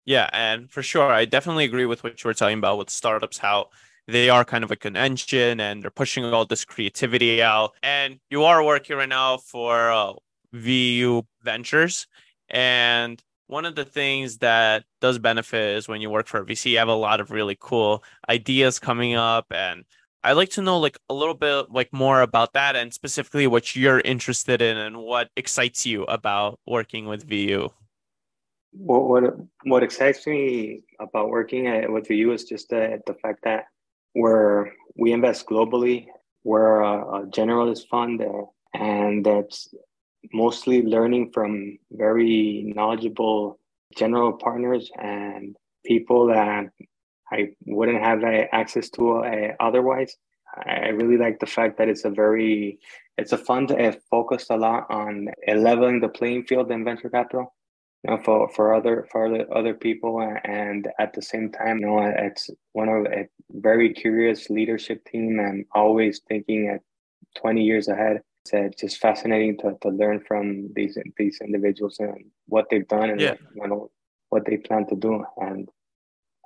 Yeah 0.05 0.29
and 0.33 0.71
for 0.71 0.83
sure 0.83 1.11
i 1.13 1.25
definitely 1.25 1.65
agree 1.65 1.87
with 1.87 2.03
what 2.03 2.23
you 2.23 2.29
were 2.29 2.35
talking 2.35 2.59
about 2.59 2.79
with 2.79 2.91
startups 2.91 3.39
how 3.39 3.69
they 4.11 4.29
are 4.29 4.45
kind 4.45 4.65
of 4.65 4.71
like 4.71 4.85
an 4.85 4.97
engine 4.97 5.61
and 5.61 5.83
they're 5.83 5.91
pushing 5.91 6.25
all 6.25 6.45
this 6.45 6.65
creativity 6.65 7.43
out. 7.43 7.73
And 7.83 8.19
you 8.31 8.45
are 8.45 8.65
working 8.65 8.97
right 8.97 9.09
now 9.09 9.39
for 9.39 9.91
uh, 9.91 10.15
vu 10.53 11.27
ventures. 11.43 12.07
And 12.49 13.23
one 13.51 13.65
of 13.65 13.75
the 13.75 13.85
things 13.85 14.39
that 14.39 14.85
does 15.01 15.19
benefit 15.19 15.77
is 15.77 15.89
when 15.89 16.01
you 16.01 16.09
work 16.09 16.29
for 16.29 16.39
a 16.39 16.47
VC, 16.47 16.71
you 16.71 16.79
have 16.79 16.87
a 16.87 16.95
lot 16.95 17.21
of 17.21 17.33
really 17.33 17.57
cool 17.59 18.05
ideas 18.29 18.79
coming 18.79 19.15
up. 19.15 19.47
And 19.51 19.85
I'd 20.23 20.35
like 20.35 20.51
to 20.51 20.63
know 20.63 20.79
like 20.79 20.97
a 21.09 21.15
little 21.15 21.35
bit 21.35 21.67
like 21.69 21.93
more 21.93 22.23
about 22.23 22.53
that 22.53 22.77
and 22.77 22.95
specifically 22.95 23.49
what 23.49 23.75
you're 23.75 24.01
interested 24.01 24.63
in 24.63 24.77
and 24.77 24.99
what 24.99 25.31
excites 25.37 25.85
you 25.85 26.05
about 26.05 26.61
working 26.65 27.07
with 27.07 27.29
VU. 27.29 27.71
What 28.73 29.09
what, 29.09 29.25
what 29.65 29.83
excites 29.83 30.29
me 30.29 30.83
about 31.01 31.29
working 31.29 31.67
at, 31.67 31.91
with 31.91 32.07
VU 32.07 32.31
is 32.33 32.45
just 32.45 32.69
the, 32.69 33.01
the 33.09 33.15
fact 33.15 33.41
that 33.43 33.65
we're 34.15 34.71
we 34.97 35.13
invest 35.13 35.47
globally. 35.47 36.07
We're 36.45 36.81
a, 36.83 37.23
a 37.23 37.27
generalist 37.27 37.89
fund, 37.89 38.23
uh, 38.23 38.45
and 38.75 39.27
that's 39.27 39.75
mostly 40.33 40.83
learning 40.83 41.31
from 41.33 41.79
very 41.91 42.73
knowledgeable 42.75 43.59
general 43.97 44.33
partners 44.33 44.91
and 44.99 45.57
people 45.85 46.27
that 46.27 46.69
I 47.33 47.51
wouldn't 47.65 48.03
have 48.03 48.23
access 48.53 48.91
to 48.91 49.19
uh, 49.19 49.55
otherwise. 49.61 50.17
I 50.67 50.89
really 50.89 51.17
like 51.17 51.39
the 51.39 51.47
fact 51.47 51.79
that 51.79 51.89
it's 51.89 52.05
a 52.05 52.11
very, 52.11 52.79
it's 53.17 53.33
a 53.33 53.39
fund 53.39 53.69
that 53.69 54.03
focused 54.11 54.51
a 54.51 54.57
lot 54.57 54.87
on 54.91 55.29
leveling 55.47 56.01
the 56.01 56.09
playing 56.09 56.45
field 56.47 56.71
in 56.73 56.85
venture 56.85 57.09
capital, 57.09 57.55
you 58.03 58.11
know, 58.11 58.19
for, 58.25 58.49
for 58.51 58.75
other 58.75 59.07
for 59.13 59.47
other, 59.57 59.75
people, 59.75 60.21
and 60.45 60.89
at 60.99 61.13
the 61.13 61.23
same 61.23 61.53
time, 61.53 61.79
you 61.79 61.87
know, 61.87 62.03
it's 62.03 62.51
one 62.73 62.89
of 62.89 63.07
a 63.07 63.29
very 63.51 63.95
curious 63.95 64.51
leadership 64.51 65.05
team 65.05 65.39
and 65.39 65.67
always 65.73 66.21
thinking 66.29 66.69
at 66.69 66.81
twenty 67.41 67.63
years 67.63 67.87
ahead 67.87 68.21
it's 68.53 68.83
uh, 68.83 68.87
just 68.87 68.99
fascinating 68.99 69.59
to, 69.59 69.77
to 69.83 69.89
learn 69.89 70.21
from 70.21 70.73
these 70.75 70.99
these 71.17 71.39
individuals 71.41 71.97
and 71.99 72.25
what 72.47 72.67
they've 72.71 72.89
done 72.89 73.11
and 73.11 73.21
yeah. 73.21 73.35
you 73.55 73.67
know, 73.67 73.91
what 74.31 74.45
they 74.47 74.57
plan 74.57 74.87
to 74.87 74.97
do. 74.97 75.25
And 75.37 75.69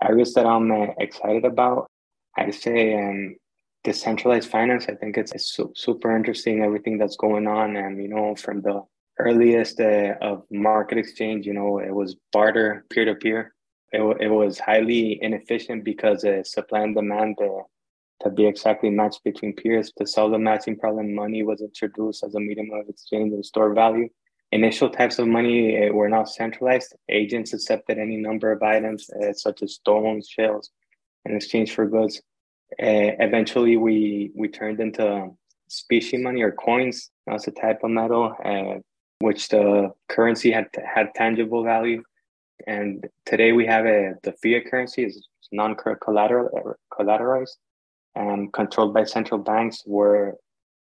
areas 0.02 0.34
that 0.34 0.46
I'm 0.46 0.70
uh, 0.70 0.86
excited 0.98 1.44
about, 1.44 1.90
I'd 2.36 2.54
say 2.54 2.94
um, 2.94 3.36
decentralized 3.84 4.50
finance. 4.50 4.86
I 4.88 4.94
think 4.94 5.16
it's, 5.16 5.32
it's 5.32 5.54
su- 5.54 5.72
super 5.76 6.14
interesting, 6.16 6.62
everything 6.62 6.98
that's 6.98 7.16
going 7.16 7.46
on. 7.46 7.76
And, 7.76 8.02
you 8.02 8.08
know, 8.08 8.34
from 8.34 8.62
the 8.62 8.82
earliest 9.18 9.80
uh, 9.80 10.14
of 10.20 10.44
market 10.50 10.98
exchange, 10.98 11.46
you 11.46 11.54
know, 11.54 11.78
it 11.78 11.94
was 11.94 12.16
barter 12.32 12.84
peer 12.90 13.04
to 13.04 13.14
peer. 13.14 13.54
It, 13.92 14.02
it 14.20 14.28
was 14.28 14.58
highly 14.58 15.22
inefficient 15.22 15.84
because 15.84 16.24
uh, 16.24 16.42
supply 16.42 16.80
and 16.80 16.94
demand 16.94 17.38
uh, 17.40 17.62
to 18.22 18.30
be 18.30 18.46
exactly 18.46 18.90
matched 18.90 19.22
between 19.24 19.54
peers. 19.54 19.92
To 19.98 20.06
solve 20.06 20.32
the 20.32 20.38
matching 20.38 20.78
problem, 20.78 21.14
money 21.14 21.42
was 21.42 21.60
introduced 21.60 22.24
as 22.24 22.34
a 22.34 22.40
medium 22.40 22.70
of 22.72 22.88
exchange 22.88 23.32
and 23.32 23.44
store 23.44 23.74
value. 23.74 24.08
Initial 24.52 24.88
types 24.88 25.18
of 25.18 25.26
money 25.26 25.88
uh, 25.88 25.92
were 25.92 26.08
not 26.08 26.28
centralized. 26.28 26.94
Agents 27.08 27.52
accepted 27.52 27.98
any 27.98 28.16
number 28.16 28.52
of 28.52 28.62
items, 28.62 29.10
uh, 29.10 29.32
such 29.32 29.62
as 29.62 29.74
stones, 29.74 30.28
shells, 30.28 30.70
in 31.24 31.34
exchange 31.34 31.74
for 31.74 31.86
goods. 31.86 32.22
Uh, 32.80 33.18
eventually, 33.18 33.76
we 33.76 34.30
we 34.34 34.48
turned 34.48 34.80
into 34.80 35.30
specie 35.68 36.18
money 36.18 36.42
or 36.42 36.52
coins. 36.52 37.10
That's 37.26 37.48
a 37.48 37.50
type 37.50 37.80
of 37.82 37.90
metal, 37.90 38.34
uh, 38.44 38.80
which 39.18 39.48
the 39.48 39.92
currency 40.08 40.52
had 40.52 40.68
had 40.84 41.14
tangible 41.14 41.64
value. 41.64 42.02
And 42.66 43.06
today 43.26 43.52
we 43.52 43.66
have 43.66 43.86
a 43.86 44.14
the 44.22 44.32
fiat 44.32 44.70
currency 44.70 45.04
is 45.04 45.28
non-collateral 45.52 46.76
collateralized 46.92 47.56
um, 48.16 48.50
controlled 48.52 48.94
by 48.94 49.04
central 49.04 49.40
banks, 49.40 49.82
where 49.84 50.34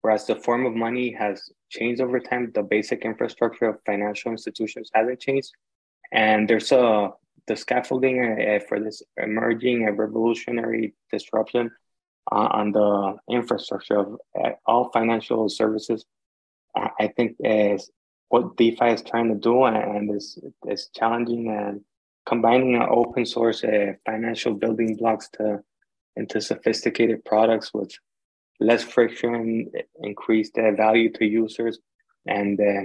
whereas 0.03 0.27
the 0.27 0.37
form 0.37 0.67
of 0.67 0.75
money 0.75 1.13
has 1.13 1.51
changed 1.69 2.01
over 2.01 2.19
time, 2.21 2.51
the 2.55 2.63
basic 2.63 3.05
infrastructure 3.05 3.67
of 3.67 3.79
financial 3.85 4.33
institutions 4.33 4.91
hasn't 4.95 5.21
changed. 5.21 5.51
And 6.13 6.49
there's 6.49 6.73
a 6.73 7.13
the 7.47 7.57
scaffolding 7.57 8.21
uh, 8.21 8.61
for 8.69 8.79
this 8.79 9.03
emerging 9.17 9.89
uh, 9.89 9.93
revolutionary 9.93 10.95
disruption 11.11 11.71
uh, 12.31 12.49
on 12.53 12.73
the 12.73 13.17
infrastructure 13.31 13.99
of 13.99 14.17
uh, 14.39 14.51
all 14.67 14.91
financial 14.93 15.49
services. 15.49 16.05
I 16.77 17.09
think 17.17 17.37
is 17.41 17.91
what 18.29 18.57
DeFi 18.57 18.91
is 18.91 19.03
trying 19.03 19.29
to 19.29 19.35
do 19.35 19.65
and 19.65 20.15
is 20.15 20.39
is 20.69 20.89
challenging 20.95 21.49
and 21.49 21.81
combining 22.27 22.81
open 22.81 23.27
source 23.27 23.65
uh, 23.65 23.95
financial 24.07 24.55
building 24.55 24.95
blocks 24.97 25.29
to 25.35 25.61
into 26.21 26.41
sophisticated 26.41 27.19
products 27.25 27.69
with 27.75 27.91
less 28.69 28.83
friction, 28.95 29.71
increased 30.11 30.55
uh, 30.59 30.73
value 30.85 31.11
to 31.17 31.25
users, 31.25 31.75
and 32.27 32.61
uh, 32.61 32.85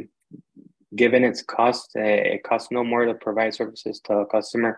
given 1.01 1.21
its 1.29 1.41
cost, 1.43 1.87
uh, 1.97 2.01
it 2.35 2.41
costs 2.49 2.69
no 2.71 2.83
more 2.91 3.05
to 3.05 3.13
provide 3.27 3.53
services 3.53 3.95
to 4.05 4.13
a 4.23 4.25
customer 4.35 4.71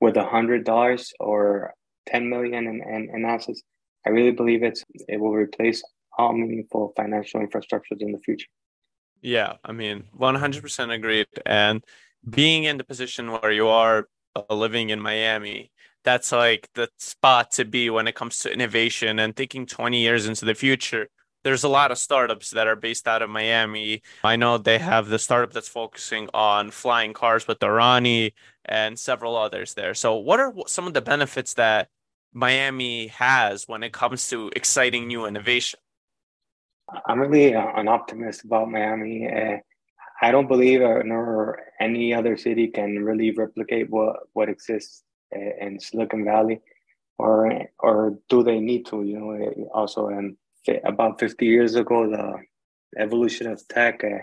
with 0.00 0.16
a 0.16 0.26
hundred 0.34 0.64
dollars 0.64 1.12
or 1.20 1.72
ten 2.10 2.28
million 2.28 2.66
in, 2.72 2.76
in, 2.94 3.02
in 3.14 3.24
assets. 3.24 3.62
I 4.06 4.10
really 4.10 4.34
believe 4.40 4.62
it's 4.62 4.82
it 5.08 5.18
will 5.20 5.36
replace 5.46 5.80
all 6.18 6.32
meaningful 6.32 6.92
financial 6.96 7.38
infrastructures 7.46 8.00
in 8.00 8.10
the 8.12 8.22
future. 8.26 8.48
Yeah, 9.22 9.52
I 9.70 9.72
mean, 9.72 10.04
one 10.12 10.34
hundred 10.34 10.62
percent 10.62 10.90
agreed. 10.90 11.28
And 11.46 11.84
being 12.28 12.64
in 12.64 12.76
the 12.78 12.84
position 12.84 13.30
where 13.30 13.52
you 13.52 13.68
are, 13.68 14.08
uh, 14.34 14.54
living 14.54 14.90
in 14.90 15.00
Miami, 15.00 15.70
that's 16.04 16.32
like 16.32 16.68
the 16.74 16.88
spot 16.98 17.52
to 17.52 17.64
be 17.64 17.90
when 17.90 18.08
it 18.08 18.14
comes 18.14 18.38
to 18.40 18.52
innovation 18.52 19.18
and 19.18 19.36
thinking 19.36 19.66
20 19.66 20.00
years 20.00 20.26
into 20.26 20.44
the 20.44 20.54
future. 20.54 21.08
There's 21.42 21.64
a 21.64 21.68
lot 21.68 21.90
of 21.90 21.98
startups 21.98 22.50
that 22.50 22.66
are 22.66 22.76
based 22.76 23.08
out 23.08 23.22
of 23.22 23.30
Miami. 23.30 24.02
I 24.22 24.36
know 24.36 24.58
they 24.58 24.78
have 24.78 25.08
the 25.08 25.18
startup 25.18 25.52
that's 25.52 25.68
focusing 25.68 26.28
on 26.34 26.70
flying 26.70 27.14
cars 27.14 27.48
with 27.48 27.60
Arani 27.60 28.32
and 28.66 28.98
several 28.98 29.36
others 29.36 29.72
there. 29.74 29.94
So, 29.94 30.16
what 30.16 30.38
are 30.38 30.52
some 30.66 30.86
of 30.86 30.92
the 30.92 31.00
benefits 31.00 31.54
that 31.54 31.88
Miami 32.34 33.08
has 33.08 33.64
when 33.66 33.82
it 33.82 33.92
comes 33.92 34.28
to 34.28 34.50
exciting 34.54 35.06
new 35.06 35.24
innovation? 35.24 35.80
I'm 37.06 37.20
really 37.20 37.54
uh, 37.54 37.72
an 37.76 37.88
optimist 37.88 38.44
about 38.44 38.70
Miami. 38.70 39.26
Uh, 39.26 39.56
I 40.20 40.30
don't 40.30 40.48
believe 40.48 40.82
uh, 40.82 41.02
nor 41.04 41.60
any 41.80 42.12
other 42.12 42.36
city 42.36 42.68
can 42.68 43.02
really 43.02 43.30
replicate 43.30 43.88
what 43.88 44.16
what 44.34 44.50
exists 44.50 45.04
in 45.32 45.80
Silicon 45.80 46.24
Valley, 46.24 46.60
or 47.18 47.66
or 47.78 48.18
do 48.28 48.42
they 48.42 48.60
need 48.60 48.86
to? 48.86 49.02
You 49.02 49.18
know, 49.18 49.32
uh, 49.32 49.76
also 49.76 50.08
um, 50.08 50.36
about 50.84 51.18
50 51.20 51.46
years 51.46 51.74
ago, 51.74 52.08
the 52.08 52.36
evolution 53.00 53.46
of 53.46 53.66
tech, 53.68 54.02
uh, 54.04 54.18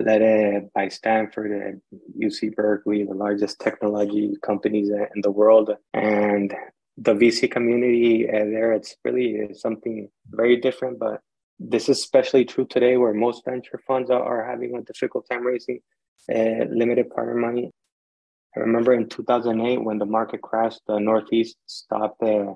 led 0.00 0.72
by 0.72 0.88
Stanford 0.88 1.50
and 1.50 1.80
UC 2.18 2.54
Berkeley, 2.54 3.04
the 3.04 3.14
largest 3.14 3.60
technology 3.60 4.36
companies 4.42 4.90
in 4.90 5.20
the 5.22 5.30
world, 5.30 5.70
and 5.92 6.54
the 6.96 7.14
VC 7.14 7.50
community 7.50 8.26
there. 8.26 8.72
It's 8.72 8.96
really 9.04 9.54
something 9.54 10.08
very 10.30 10.56
different, 10.56 10.98
but 10.98 11.20
this 11.58 11.88
is 11.88 11.98
especially 11.98 12.44
true 12.44 12.66
today 12.66 12.96
where 12.96 13.14
most 13.14 13.44
venture 13.44 13.80
funds 13.86 14.10
are, 14.10 14.22
are 14.22 14.50
having 14.50 14.76
a 14.76 14.82
difficult 14.82 15.26
time 15.30 15.46
raising 15.46 15.80
uh, 16.32 16.64
limited 16.70 17.10
partner 17.10 17.34
money. 17.34 17.70
I 18.56 18.60
remember 18.60 18.92
in 18.92 19.08
2008 19.08 19.82
when 19.82 19.98
the 19.98 20.06
market 20.06 20.42
crashed, 20.42 20.80
the 20.86 20.98
Northeast 20.98 21.56
stopped 21.66 22.22
uh, 22.22 22.54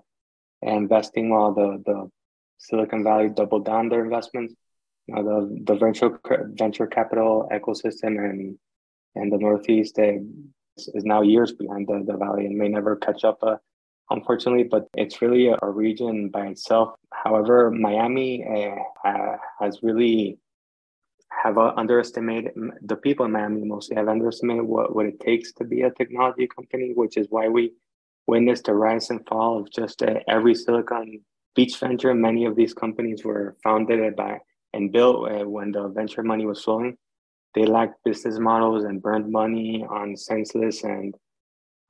investing 0.63 1.31
while 1.31 1.53
the, 1.55 1.83
the 1.85 2.11
Silicon 2.59 3.03
Valley 3.05 3.29
doubled 3.29 3.65
down 3.65 3.89
their 3.89 4.05
investments. 4.05 4.55
Now 5.09 5.23
the, 5.23 5.63
the 5.65 5.75
venture 5.75 6.21
venture 6.55 6.87
capital 6.87 7.49
ecosystem 7.51 8.19
and 8.19 8.59
and 9.15 9.33
the 9.33 9.39
Northeast 9.39 9.99
is 9.99 11.05
now 11.05 11.23
years 11.23 11.53
behind 11.53 11.89
the, 11.89 12.05
the 12.07 12.17
Valley 12.17 12.47
and 12.47 12.57
may 12.57 12.69
never 12.69 12.95
catch 12.97 13.25
up 13.25 13.39
uh, 13.43 13.57
unfortunately, 14.11 14.65
but 14.65 14.87
it's 14.95 15.21
really 15.21 15.49
a, 15.49 15.67
region 15.67 16.29
by 16.29 16.47
itself. 16.47 16.95
However, 17.13 17.71
Miami 17.71 18.45
uh, 19.05 19.37
has 19.61 19.81
really 19.83 20.39
have 21.43 21.59
uh, 21.59 21.73
underestimated 21.77 22.53
the 22.83 22.97
people 22.97 23.27
in 23.27 23.33
Miami 23.33 23.65
mostly 23.65 23.97
have 23.97 24.09
underestimated 24.09 24.65
what, 24.65 24.95
what 24.95 25.07
it 25.07 25.21
takes 25.21 25.53
to 25.55 25.65
be 25.65 25.83
a 25.83 25.91
technology 25.91 26.47
company, 26.47 26.93
which 26.95 27.17
is 27.17 27.27
why 27.31 27.49
we 27.49 27.73
witnessed 28.27 28.65
the 28.65 28.75
rise 28.75 29.11
and 29.11 29.27
fall 29.27 29.59
of 29.59 29.71
just 29.71 30.03
uh, 30.03 30.15
every 30.29 30.55
Silicon 30.55 31.21
Beach 31.55 31.79
venture. 31.79 32.15
Many 32.15 32.45
of 32.45 32.57
these 32.57 32.75
companies 32.75 33.25
were 33.25 33.57
founded 33.63 34.17
by 34.17 34.39
and 34.73 34.93
built 34.93 35.31
uh, 35.31 35.49
when 35.49 35.73
the 35.73 35.89
venture 35.89 36.23
money 36.23 36.47
was 36.47 36.63
flowing. 36.63 36.97
They 37.55 37.65
lacked 37.65 38.05
business 38.05 38.39
models 38.39 38.85
and 38.85 39.03
burned 39.03 39.31
money 39.31 39.85
on 39.89 40.17
senseless 40.17 40.85
and 40.85 41.15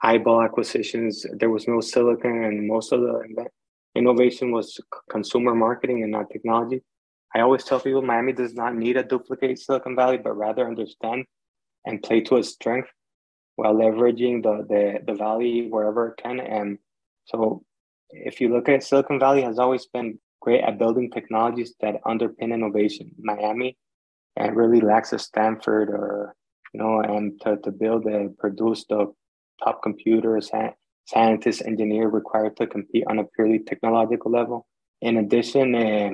eyeball 0.02 0.43
acquisitions. 0.43 1.26
There 1.38 1.50
was 1.50 1.67
no 1.67 1.81
silicon, 1.81 2.45
and 2.45 2.69
most 2.69 2.93
of 2.93 3.00
the 3.00 3.47
innovation 3.95 4.52
was 4.52 4.78
consumer 5.11 5.55
marketing 5.55 6.02
and 6.02 6.12
not 6.12 6.31
technology. 6.31 6.83
I 7.35 7.40
always 7.40 7.64
tell 7.64 7.80
people 7.80 8.02
Miami 8.02 8.32
does 8.32 8.54
not 8.54 8.75
need 8.75 8.97
a 8.97 9.02
duplicate 9.02 9.58
Silicon 9.58 9.94
Valley, 9.94 10.18
but 10.18 10.37
rather 10.37 10.66
understand 10.66 11.25
and 11.85 12.02
play 12.02 12.20
to 12.23 12.37
its 12.37 12.50
strength 12.50 12.88
while 13.56 13.75
leveraging 13.75 14.42
the, 14.42 14.64
the, 14.68 15.00
the 15.06 15.14
valley 15.14 15.68
wherever 15.68 16.08
it 16.08 16.23
can. 16.23 16.40
And 16.40 16.78
so 17.25 17.64
if 18.11 18.40
you 18.40 18.49
look 18.49 18.68
at 18.68 18.82
Silicon 18.82 19.18
Valley 19.18 19.42
has 19.42 19.58
always 19.58 19.87
been 19.87 20.18
great 20.40 20.62
at 20.62 20.78
building 20.78 21.11
technologies 21.11 21.75
that 21.80 22.02
underpin 22.04 22.54
innovation. 22.54 23.11
Miami 23.18 23.76
and 24.37 24.56
really 24.56 24.80
lacks 24.80 25.12
a 25.12 25.18
Stanford 25.18 25.90
or 25.90 26.34
you 26.73 26.80
know, 26.80 27.00
and 27.00 27.41
to, 27.43 27.56
to 27.58 27.71
build 27.71 28.04
and 28.04 28.36
produce 28.36 28.84
the 28.88 29.12
top 29.62 29.82
computers, 29.82 30.50
scientists, 31.06 31.62
engineers 31.62 32.12
required 32.12 32.56
to 32.56 32.67
compete 32.67 33.04
on 33.08 33.19
a 33.19 33.25
purely 33.25 33.58
technological 33.58 34.30
level. 34.30 34.67
In 35.00 35.17
addition, 35.17 35.75
uh, 35.75 36.10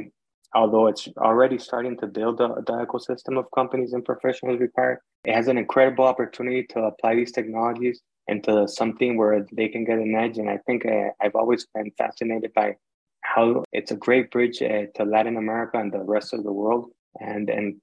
although 0.55 0.87
it's 0.87 1.09
already 1.19 1.59
starting 1.59 1.97
to 1.99 2.07
build 2.07 2.39
the, 2.39 2.49
the 2.49 2.87
ecosystem 2.87 3.39
of 3.39 3.47
companies 3.55 3.93
and 3.93 4.05
professionals 4.05 4.61
required, 4.61 4.99
it 5.25 5.35
has 5.35 5.49
an 5.49 5.59
incredible 5.59 6.05
opportunity 6.05 6.65
to 6.71 6.81
apply 6.81 7.15
these 7.17 7.33
technologies 7.33 8.01
into 8.29 8.67
something 8.69 9.17
where 9.17 9.47
they 9.53 9.69
can 9.69 9.85
get 9.85 9.99
an 9.99 10.15
edge. 10.15 10.39
And 10.39 10.49
I 10.49 10.59
think 10.59 10.87
uh, 10.87 11.09
I've 11.21 11.35
always 11.35 11.67
been 11.75 11.91
fascinated 11.99 12.53
by 12.55 12.77
how 13.23 13.65
it's 13.73 13.91
a 13.91 13.97
great 13.97 14.31
bridge 14.31 14.63
uh, 14.63 14.87
to 14.95 15.05
Latin 15.05 15.37
America 15.37 15.79
and 15.79 15.93
the 15.93 16.03
rest 16.03 16.33
of 16.33 16.45
the 16.45 16.53
world 16.53 16.91
and, 17.21 17.51
and 17.51 17.81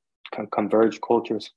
converge 0.52 1.00
cultures. 1.02 1.52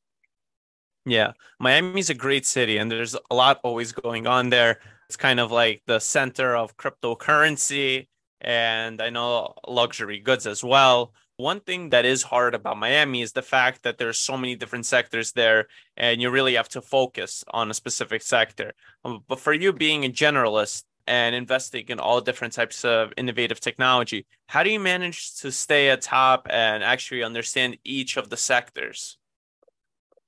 Yeah, 1.06 1.32
Miami's 1.60 2.10
a 2.10 2.14
great 2.14 2.46
city 2.46 2.78
and 2.78 2.90
there's 2.90 3.14
a 3.30 3.34
lot 3.34 3.60
always 3.62 3.92
going 3.92 4.26
on 4.26 4.48
there. 4.48 4.80
It's 5.08 5.16
kind 5.16 5.38
of 5.38 5.52
like 5.52 5.82
the 5.86 5.98
center 5.98 6.56
of 6.56 6.76
cryptocurrency 6.78 8.08
and 8.44 9.00
I 9.00 9.10
know 9.10 9.54
luxury 9.66 10.20
goods 10.20 10.46
as 10.46 10.62
well. 10.62 11.14
One 11.36 11.60
thing 11.60 11.88
that 11.90 12.04
is 12.04 12.22
hard 12.22 12.54
about 12.54 12.76
Miami 12.76 13.22
is 13.22 13.32
the 13.32 13.42
fact 13.42 13.82
that 13.82 13.98
there's 13.98 14.18
so 14.18 14.36
many 14.36 14.54
different 14.54 14.86
sectors 14.86 15.32
there 15.32 15.66
and 15.96 16.20
you 16.20 16.30
really 16.30 16.54
have 16.54 16.68
to 16.70 16.82
focus 16.82 17.42
on 17.48 17.70
a 17.70 17.74
specific 17.74 18.22
sector. 18.22 18.74
Um, 19.04 19.24
but 19.26 19.40
for 19.40 19.52
you 19.52 19.72
being 19.72 20.04
a 20.04 20.10
generalist 20.10 20.84
and 21.06 21.34
investing 21.34 21.86
in 21.88 21.98
all 21.98 22.20
different 22.20 22.52
types 22.52 22.84
of 22.84 23.12
innovative 23.16 23.60
technology, 23.60 24.26
how 24.46 24.62
do 24.62 24.70
you 24.70 24.78
manage 24.78 25.36
to 25.36 25.50
stay 25.50 25.88
atop 25.88 26.46
and 26.50 26.84
actually 26.84 27.24
understand 27.24 27.78
each 27.82 28.16
of 28.16 28.28
the 28.28 28.36
sectors? 28.36 29.18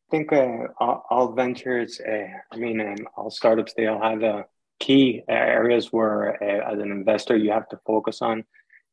I 0.08 0.10
think 0.10 0.32
uh, 0.32 0.68
all, 0.78 1.04
all, 1.10 1.32
ventures, 1.32 2.00
uh, 2.00 2.28
I 2.52 2.56
mean, 2.56 2.80
um, 2.80 3.08
all 3.16 3.30
startups, 3.30 3.74
they 3.74 3.86
all 3.86 4.00
have 4.00 4.22
uh, 4.22 4.42
key 4.78 5.22
areas 5.28 5.92
where, 5.92 6.42
uh, 6.42 6.72
as 6.72 6.78
an 6.78 6.90
investor, 6.90 7.36
you 7.36 7.50
have 7.50 7.68
to 7.68 7.80
focus 7.86 8.22
on. 8.22 8.44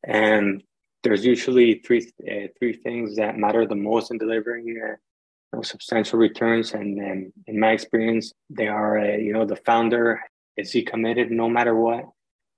And 0.06 0.62
there's 1.02 1.24
usually 1.24 1.80
three 1.84 2.10
uh, 2.30 2.48
three 2.58 2.72
things 2.72 3.16
that 3.16 3.36
matter 3.36 3.66
the 3.66 3.74
most 3.74 4.10
in 4.10 4.18
delivering 4.18 4.80
uh, 4.82 5.62
substantial 5.62 6.18
returns. 6.18 6.72
And 6.72 6.98
um, 6.98 7.32
in 7.46 7.60
my 7.60 7.72
experience, 7.72 8.32
they 8.50 8.68
are, 8.68 8.98
you 8.98 9.32
know, 9.32 9.44
the 9.44 9.56
founder 9.56 10.20
is 10.56 10.72
he 10.72 10.82
committed 10.82 11.30
no 11.30 11.48
matter 11.48 11.74
what. 11.74 12.04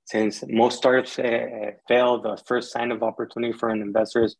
Since 0.04 0.44
most 0.48 0.76
startups 0.76 1.16
fail, 1.16 2.22
the 2.22 2.40
first 2.46 2.70
sign 2.70 2.92
of 2.92 3.02
opportunity 3.02 3.52
for 3.52 3.70
an 3.70 3.82
investor 3.82 4.22
is 4.22 4.36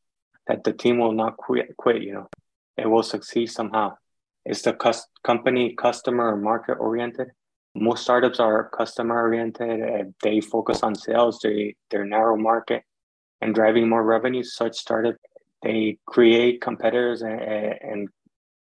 that 0.47 0.63
the 0.63 0.73
team 0.73 0.99
will 0.99 1.13
not 1.13 1.37
quit. 1.37 1.77
Quit, 1.77 2.03
you 2.03 2.15
know, 2.15 2.29
it 2.77 2.89
will 2.89 3.03
succeed 3.03 3.47
somehow. 3.47 3.97
Is 4.45 4.63
the 4.63 4.75
cus- 4.75 5.09
company 5.25 5.75
customer 5.75 6.33
or 6.33 6.37
market 6.37 6.75
oriented? 6.75 7.33
Most 7.79 8.03
startups 8.03 8.41
are 8.41 8.71
customer 8.71 9.15
oriented. 9.23 9.83
Uh, 9.83 10.05
they 10.23 10.41
focus 10.41 10.83
on 10.83 10.95
sales. 10.95 11.41
They 11.43 11.77
their 11.91 12.05
narrow 12.05 12.37
market 12.37 12.83
and 13.41 13.55
driving 13.55 13.89
more 13.89 14.03
revenue. 14.03 14.43
Such 14.43 14.77
startup 14.77 15.17
they 15.63 15.99
create 16.07 16.61
competitors 16.61 17.23
and, 17.23 17.41
and 17.41 18.09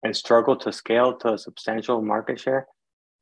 and 0.04 0.16
struggle 0.16 0.56
to 0.56 0.72
scale 0.72 1.18
to 1.18 1.34
a 1.34 1.38
substantial 1.38 2.02
market 2.02 2.40
share. 2.40 2.68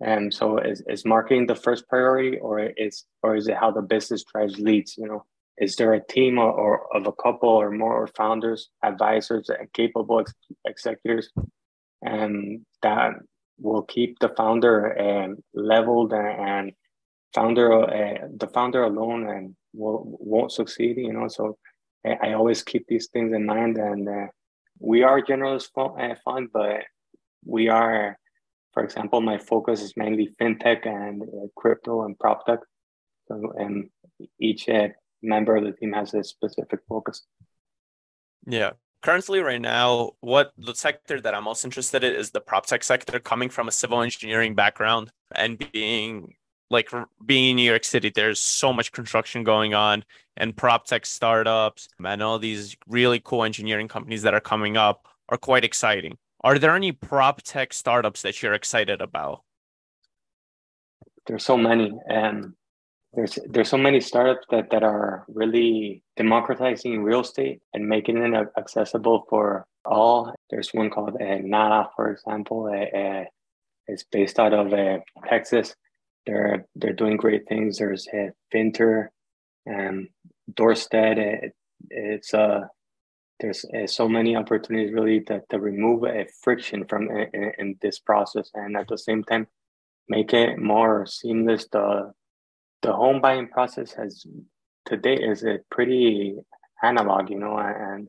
And 0.01 0.33
so 0.33 0.57
is, 0.57 0.83
is 0.87 1.05
marketing 1.05 1.47
the 1.47 1.55
first 1.55 1.87
priority 1.87 2.37
or 2.37 2.59
is 2.59 3.05
or 3.23 3.35
is 3.35 3.47
it 3.47 3.55
how 3.55 3.71
the 3.71 3.81
business 3.81 4.23
drives 4.23 4.59
leads? 4.59 4.97
You 4.97 5.07
know, 5.07 5.25
is 5.57 5.75
there 5.77 5.93
a 5.93 6.05
team 6.05 6.37
or, 6.37 6.51
or 6.51 6.95
of 6.95 7.07
a 7.07 7.13
couple 7.13 7.49
or 7.49 7.71
more 7.71 8.07
founders, 8.07 8.69
advisors, 8.83 9.49
and 9.49 9.71
capable 9.73 10.19
ex- 10.19 10.33
executives 10.65 11.29
and 12.01 12.57
um, 12.57 12.65
that 12.81 13.13
will 13.59 13.83
keep 13.83 14.19
the 14.19 14.29
founder 14.29 14.99
um, 14.99 15.37
leveled 15.53 16.13
and 16.13 16.73
founder 17.33 17.73
uh, 17.73 18.27
the 18.37 18.47
founder 18.47 18.83
alone 18.83 19.27
and 19.27 19.55
will 19.73 20.17
won't 20.19 20.51
succeed 20.51 20.97
you 20.97 21.13
know? 21.13 21.27
So 21.27 21.57
i 22.05 22.33
always 22.33 22.61
keep 22.61 22.85
these 22.87 23.07
things 23.07 23.33
in 23.33 23.45
mind 23.45 23.77
and 23.77 24.07
uh, 24.07 24.27
we 24.79 25.01
are 25.01 25.21
generalist 25.21 25.69
fund 26.23 26.49
but 26.53 26.83
we 27.45 27.67
are 27.67 28.17
for 28.73 28.83
example 28.83 29.21
my 29.21 29.37
focus 29.37 29.81
is 29.81 29.93
mainly 29.97 30.29
fintech 30.39 30.85
and 30.85 31.23
uh, 31.23 31.47
crypto 31.55 32.03
and 32.05 32.17
prop 32.19 32.45
tech. 32.45 32.59
So 33.27 33.53
and 33.57 33.89
each 34.39 34.69
member 35.23 35.55
of 35.55 35.63
the 35.63 35.71
team 35.71 35.93
has 35.93 36.13
a 36.13 36.23
specific 36.23 36.81
focus. 36.87 37.25
Yeah 38.45 38.73
currently 39.05 39.39
right 39.39 39.61
now 39.61 40.11
what 40.21 40.51
the 40.57 40.73
sector 40.73 41.21
that 41.21 41.35
i'm 41.35 41.43
most 41.43 41.63
interested 41.63 42.03
in 42.03 42.13
is 42.15 42.31
the 42.31 42.41
prop 42.41 42.65
tech 42.65 42.83
sector 42.83 43.19
coming 43.19 43.49
from 43.49 43.67
a 43.67 43.71
civil 43.71 44.01
engineering 44.01 44.55
background 44.55 45.11
and 45.35 45.63
being 45.71 46.33
like 46.71 46.89
being 47.25 47.51
in 47.51 47.55
new 47.55 47.63
york 47.63 47.83
city. 47.83 48.11
There's 48.13 48.39
so 48.39 48.73
much 48.73 48.91
construction 48.91 49.43
going 49.43 49.73
on 49.73 50.03
and 50.37 50.55
prop 50.55 50.85
tech 50.85 51.05
startups 51.05 51.87
and 52.03 52.23
all 52.23 52.39
these 52.39 52.75
really 52.87 53.21
cool 53.23 53.43
engineering 53.43 53.87
companies 53.87 54.23
that 54.23 54.33
are 54.33 54.41
coming 54.41 54.77
up 54.77 55.07
are 55.29 55.37
quite 55.37 55.63
exciting. 55.63 56.17
Are 56.41 56.59
there 56.59 56.75
any 56.75 56.91
prop 56.91 57.41
tech 57.41 57.73
startups 57.73 58.21
that 58.23 58.41
you're 58.41 58.53
excited 58.53 59.01
about? 59.01 59.43
There's 61.27 61.45
so 61.45 61.57
many 61.57 61.91
and 62.07 62.53
there's 63.15 63.39
there's 63.49 63.69
so 63.69 63.77
many 63.77 63.99
startups 64.01 64.45
that, 64.49 64.69
that 64.71 64.83
are 64.83 65.25
really 65.27 66.03
democratizing 66.17 67.03
real 67.03 67.21
estate 67.21 67.61
and 67.73 67.87
making 67.87 68.17
it 68.17 68.47
accessible 68.57 69.25
for 69.29 69.65
all. 69.85 70.33
There's 70.49 70.73
one 70.73 70.89
called 70.89 71.17
uh, 71.21 71.37
Nala, 71.41 71.89
for 71.95 72.11
example. 72.11 72.65
Uh, 72.65 72.97
uh, 72.97 73.25
it's 73.87 74.03
based 74.11 74.39
out 74.39 74.53
of 74.53 74.73
uh, 74.73 74.99
Texas. 75.27 75.75
They're 76.25 76.65
they're 76.75 76.93
doing 76.93 77.17
great 77.17 77.47
things. 77.47 77.77
There's 77.77 78.07
uh, 78.07 78.31
Finter, 78.53 79.11
and 79.65 80.09
Doorstead. 80.53 81.17
It, 81.17 81.53
it's 81.89 82.33
uh 82.33 82.61
there's 83.41 83.65
so 83.87 84.07
many 84.07 84.33
opportunities 84.37 84.93
really 84.93 85.19
to, 85.19 85.41
to 85.49 85.59
remove 85.59 86.03
a 86.03 86.25
friction 86.41 86.85
from 86.85 87.09
in, 87.11 87.51
in, 87.59 87.75
this 87.81 87.99
process 87.99 88.49
and 88.53 88.77
at 88.77 88.87
the 88.87 88.97
same 88.97 89.25
time 89.25 89.45
make 90.07 90.33
it 90.33 90.57
more 90.57 91.05
seamless 91.05 91.67
the 91.73 92.13
the 92.85 92.93
home 92.93 93.19
buying 93.19 93.47
process 93.47 93.93
has 93.93 94.25
today 94.85 95.15
is 95.15 95.43
a 95.43 95.57
pretty 95.71 96.35
analog 96.83 97.29
you 97.31 97.39
know 97.39 97.57
and 97.57 98.07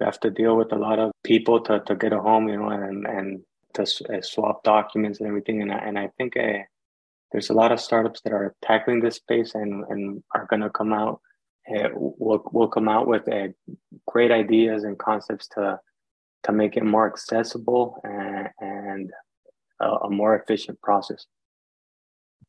you 0.00 0.06
have 0.06 0.18
to 0.20 0.30
deal 0.30 0.56
with 0.56 0.72
a 0.72 0.76
lot 0.76 0.98
of 0.98 1.10
people 1.22 1.60
to, 1.60 1.80
to 1.80 1.94
get 1.94 2.12
a 2.14 2.20
home 2.20 2.48
you 2.48 2.56
know 2.56 2.70
and 2.70 3.06
and 3.06 3.42
to 3.74 3.82
uh, 3.82 4.22
swap 4.22 4.64
documents 4.64 5.20
and 5.20 5.28
everything 5.28 5.60
and 5.60 5.70
I, 5.70 5.78
and 5.78 5.98
I 5.98 6.08
think 6.16 6.36
uh, 6.36 6.60
there's 7.30 7.50
a 7.50 7.54
lot 7.54 7.72
of 7.72 7.80
startups 7.80 8.22
that 8.22 8.32
are 8.32 8.54
tackling 8.62 9.00
this 9.00 9.16
space 9.16 9.54
and 9.54 9.84
and 9.90 10.22
are 10.34 10.46
going 10.46 10.62
to 10.62 10.70
come 10.70 10.94
out 10.94 11.20
uh, 11.68 11.88
will 11.94 12.42
will 12.52 12.68
come 12.68 12.88
out 12.88 13.06
with 13.06 13.28
uh, 13.28 13.48
great 14.06 14.30
ideas 14.30 14.84
and 14.84 14.98
concepts 14.98 15.46
to 15.48 15.78
to 16.44 16.52
make 16.52 16.76
it 16.76 16.84
more 16.84 17.06
accessible 17.06 18.00
and, 18.02 18.48
and 18.60 19.10
a, 19.80 19.88
a 20.06 20.10
more 20.10 20.36
efficient 20.36 20.80
process. 20.80 21.26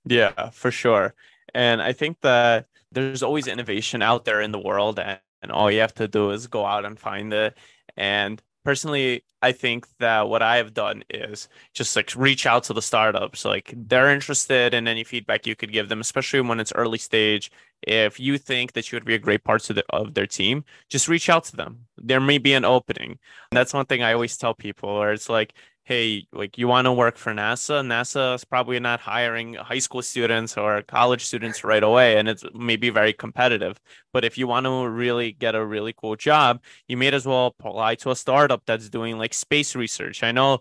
Yeah, 0.05 0.51
for 0.51 0.71
sure. 0.71 1.15
And 1.53 1.81
I 1.81 1.93
think 1.93 2.21
that 2.21 2.67
there's 2.91 3.23
always 3.23 3.47
innovation 3.47 4.01
out 4.01 4.25
there 4.25 4.41
in 4.41 4.51
the 4.51 4.59
world, 4.59 4.99
and, 4.99 5.19
and 5.41 5.51
all 5.51 5.71
you 5.71 5.79
have 5.79 5.95
to 5.95 6.07
do 6.07 6.31
is 6.31 6.47
go 6.47 6.65
out 6.65 6.85
and 6.85 6.99
find 6.99 7.33
it. 7.33 7.57
And 7.95 8.41
personally, 8.63 9.23
I 9.41 9.51
think 9.51 9.87
that 9.99 10.29
what 10.29 10.41
I 10.41 10.57
have 10.57 10.73
done 10.73 11.03
is 11.11 11.47
just 11.73 11.95
like 11.95 12.15
reach 12.15 12.45
out 12.47 12.63
to 12.65 12.73
the 12.73 12.81
startups. 12.81 13.45
Like 13.45 13.73
they're 13.75 14.11
interested 14.11 14.73
in 14.73 14.87
any 14.87 15.03
feedback 15.03 15.45
you 15.45 15.55
could 15.55 15.71
give 15.71 15.89
them, 15.89 16.01
especially 16.01 16.41
when 16.41 16.59
it's 16.59 16.73
early 16.73 16.97
stage. 16.97 17.51
If 17.83 18.19
you 18.19 18.39
think 18.39 18.73
that 18.73 18.91
you 18.91 18.95
would 18.95 19.05
be 19.05 19.13
a 19.13 19.19
great 19.19 19.43
part 19.43 19.69
of, 19.69 19.75
the, 19.75 19.85
of 19.91 20.15
their 20.15 20.25
team, 20.25 20.65
just 20.89 21.07
reach 21.07 21.29
out 21.29 21.43
to 21.45 21.55
them. 21.55 21.85
There 21.97 22.19
may 22.19 22.39
be 22.39 22.53
an 22.53 22.65
opening. 22.65 23.19
And 23.51 23.57
that's 23.57 23.75
one 23.75 23.85
thing 23.85 24.01
I 24.01 24.13
always 24.13 24.35
tell 24.37 24.55
people, 24.55 24.97
where 24.97 25.13
it's 25.13 25.29
like, 25.29 25.53
hey, 25.87 26.27
like 26.33 26.57
you 26.57 26.67
want 26.67 26.83
to 26.83 26.91
work 26.91 27.15
for 27.15 27.33
NASA, 27.33 27.81
NASA 27.81 28.35
is 28.35 28.43
probably 28.43 28.77
not 28.77 28.99
hiring 28.99 29.53
high 29.53 29.79
school 29.79 30.01
students 30.01 30.57
or 30.57 30.81
college 30.81 31.23
students 31.23 31.63
right 31.63 31.81
away, 31.81 32.17
and 32.17 32.27
it's 32.27 32.43
maybe 32.53 32.89
very 32.89 33.13
competitive. 33.13 33.79
But 34.11 34.25
if 34.25 34.37
you 34.37 34.47
want 34.47 34.65
to 34.65 34.89
really 34.89 35.31
get 35.31 35.55
a 35.55 35.65
really 35.65 35.93
cool 35.93 36.17
job, 36.17 36.61
you 36.89 36.97
may 36.97 37.07
as 37.13 37.25
well 37.25 37.45
apply 37.47 37.95
to 37.95 38.11
a 38.11 38.17
startup 38.17 38.63
that's 38.65 38.89
doing 38.89 39.17
like 39.17 39.33
space 39.33 39.77
research. 39.77 40.23
I 40.23 40.33
know 40.33 40.59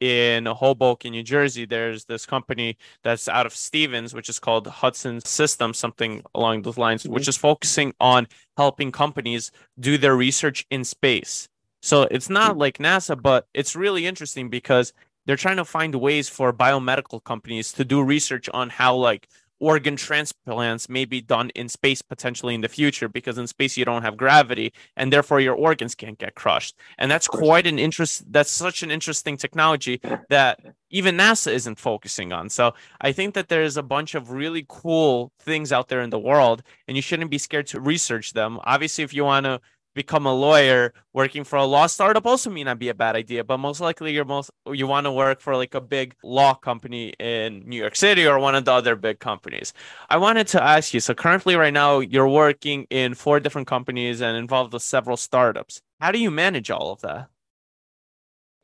in 0.00 0.44
Hoboken, 0.44 1.12
New 1.12 1.22
Jersey, 1.22 1.64
there's 1.64 2.04
this 2.04 2.26
company 2.26 2.76
that's 3.02 3.26
out 3.26 3.46
of 3.46 3.54
Stevens, 3.54 4.12
which 4.12 4.28
is 4.28 4.38
called 4.38 4.66
Hudson 4.66 5.22
Systems, 5.22 5.78
something 5.78 6.22
along 6.34 6.60
those 6.60 6.76
lines, 6.76 7.04
mm-hmm. 7.04 7.14
which 7.14 7.26
is 7.26 7.38
focusing 7.38 7.94
on 8.00 8.26
helping 8.58 8.92
companies 8.92 9.50
do 9.80 9.96
their 9.96 10.14
research 10.14 10.66
in 10.70 10.84
space. 10.84 11.48
So 11.80 12.02
it's 12.02 12.28
not 12.30 12.58
like 12.58 12.78
NASA, 12.78 13.20
but 13.20 13.46
it's 13.54 13.76
really 13.76 14.06
interesting 14.06 14.50
because 14.50 14.92
they're 15.26 15.36
trying 15.36 15.58
to 15.58 15.64
find 15.64 15.94
ways 15.94 16.28
for 16.28 16.52
biomedical 16.52 17.22
companies 17.22 17.72
to 17.74 17.84
do 17.84 18.02
research 18.02 18.48
on 18.52 18.70
how 18.70 18.96
like 18.96 19.28
organ 19.60 19.96
transplants 19.96 20.88
may 20.88 21.04
be 21.04 21.20
done 21.20 21.50
in 21.50 21.68
space 21.68 22.00
potentially 22.00 22.54
in 22.54 22.60
the 22.60 22.68
future 22.68 23.08
because 23.08 23.38
in 23.38 23.46
space 23.46 23.76
you 23.76 23.84
don't 23.84 24.02
have 24.02 24.16
gravity 24.16 24.72
and 24.96 25.12
therefore 25.12 25.40
your 25.40 25.54
organs 25.54 25.94
can't 25.94 26.18
get 26.18 26.34
crushed. 26.34 26.76
And 26.96 27.10
that's 27.10 27.26
quite 27.26 27.66
an 27.66 27.78
interest 27.78 28.24
that's 28.32 28.50
such 28.50 28.82
an 28.82 28.90
interesting 28.90 29.36
technology 29.36 30.00
that 30.28 30.60
even 30.90 31.16
nasa 31.16 31.52
isn't 31.52 31.78
focusing 31.78 32.32
on. 32.32 32.48
So 32.48 32.74
i 33.00 33.12
think 33.12 33.34
that 33.34 33.48
there's 33.48 33.76
a 33.76 33.82
bunch 33.82 34.14
of 34.14 34.30
really 34.30 34.64
cool 34.68 35.32
things 35.40 35.72
out 35.72 35.88
there 35.88 36.00
in 36.00 36.10
the 36.10 36.18
world 36.18 36.62
and 36.86 36.96
you 36.96 37.02
shouldn't 37.02 37.30
be 37.30 37.38
scared 37.38 37.66
to 37.68 37.80
research 37.80 38.32
them. 38.32 38.60
Obviously 38.64 39.04
if 39.04 39.12
you 39.12 39.24
want 39.24 39.44
to 39.44 39.60
become 40.02 40.26
a 40.26 40.36
lawyer 40.46 40.92
working 41.12 41.44
for 41.44 41.56
a 41.56 41.68
law 41.74 41.86
startup 41.96 42.24
also 42.24 42.48
may 42.56 42.64
not 42.70 42.78
be 42.78 42.88
a 42.88 42.98
bad 43.04 43.14
idea 43.22 43.42
but 43.50 43.58
most 43.68 43.80
likely 43.80 44.10
you're 44.14 44.30
most 44.36 44.50
you 44.80 44.86
want 44.86 45.04
to 45.08 45.12
work 45.24 45.40
for 45.40 45.52
like 45.62 45.74
a 45.74 45.84
big 45.96 46.14
law 46.22 46.54
company 46.68 47.04
in 47.18 47.48
new 47.70 47.80
york 47.84 47.96
city 48.04 48.24
or 48.30 48.38
one 48.38 48.54
of 48.54 48.64
the 48.64 48.72
other 48.72 48.94
big 48.96 49.18
companies. 49.18 49.72
I 50.08 50.16
wanted 50.18 50.46
to 50.48 50.62
ask 50.62 50.94
you 50.94 51.00
so 51.00 51.14
currently 51.14 51.56
right 51.56 51.72
now 51.72 52.00
you're 52.00 52.28
working 52.28 52.86
in 52.90 53.14
four 53.14 53.40
different 53.40 53.66
companies 53.66 54.20
and 54.20 54.36
involved 54.36 54.72
with 54.72 54.82
several 54.82 55.16
startups. 55.16 55.80
How 56.00 56.12
do 56.12 56.18
you 56.18 56.30
manage 56.30 56.70
all 56.70 56.92
of 56.92 57.00
that? 57.00 57.28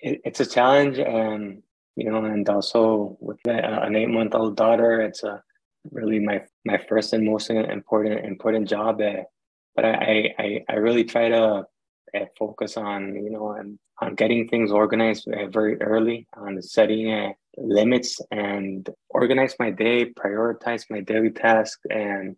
It's 0.00 0.40
a 0.40 0.46
challenge 0.46 0.98
and 0.98 1.62
you 1.96 2.10
know 2.10 2.24
and 2.24 2.48
also 2.48 3.16
with 3.20 3.40
uh, 3.48 3.52
an 3.86 3.96
eight 3.96 4.10
month 4.10 4.34
old 4.34 4.56
daughter 4.56 5.00
it's 5.00 5.22
a 5.22 5.42
really 5.90 6.18
my 6.18 6.42
my 6.64 6.78
first 6.88 7.12
and 7.12 7.24
most 7.24 7.50
important 7.50 8.24
important 8.24 8.68
job 8.68 9.00
at 9.00 9.26
but 9.74 9.84
I, 9.84 10.34
I, 10.38 10.64
I 10.68 10.74
really 10.74 11.04
try 11.04 11.28
to 11.28 11.66
uh, 12.14 12.24
focus 12.38 12.76
on, 12.76 13.14
you 13.14 13.30
know, 13.30 13.48
on, 13.48 13.78
getting 14.16 14.48
things 14.48 14.70
organized 14.70 15.26
uh, 15.28 15.46
very 15.48 15.80
early, 15.80 16.26
on 16.36 16.60
setting 16.60 17.12
uh, 17.12 17.32
limits 17.56 18.20
and 18.30 18.88
organize 19.08 19.54
my 19.58 19.70
day, 19.70 20.12
prioritize 20.12 20.84
my 20.90 21.00
daily 21.00 21.30
tasks, 21.30 21.80
and 21.90 22.36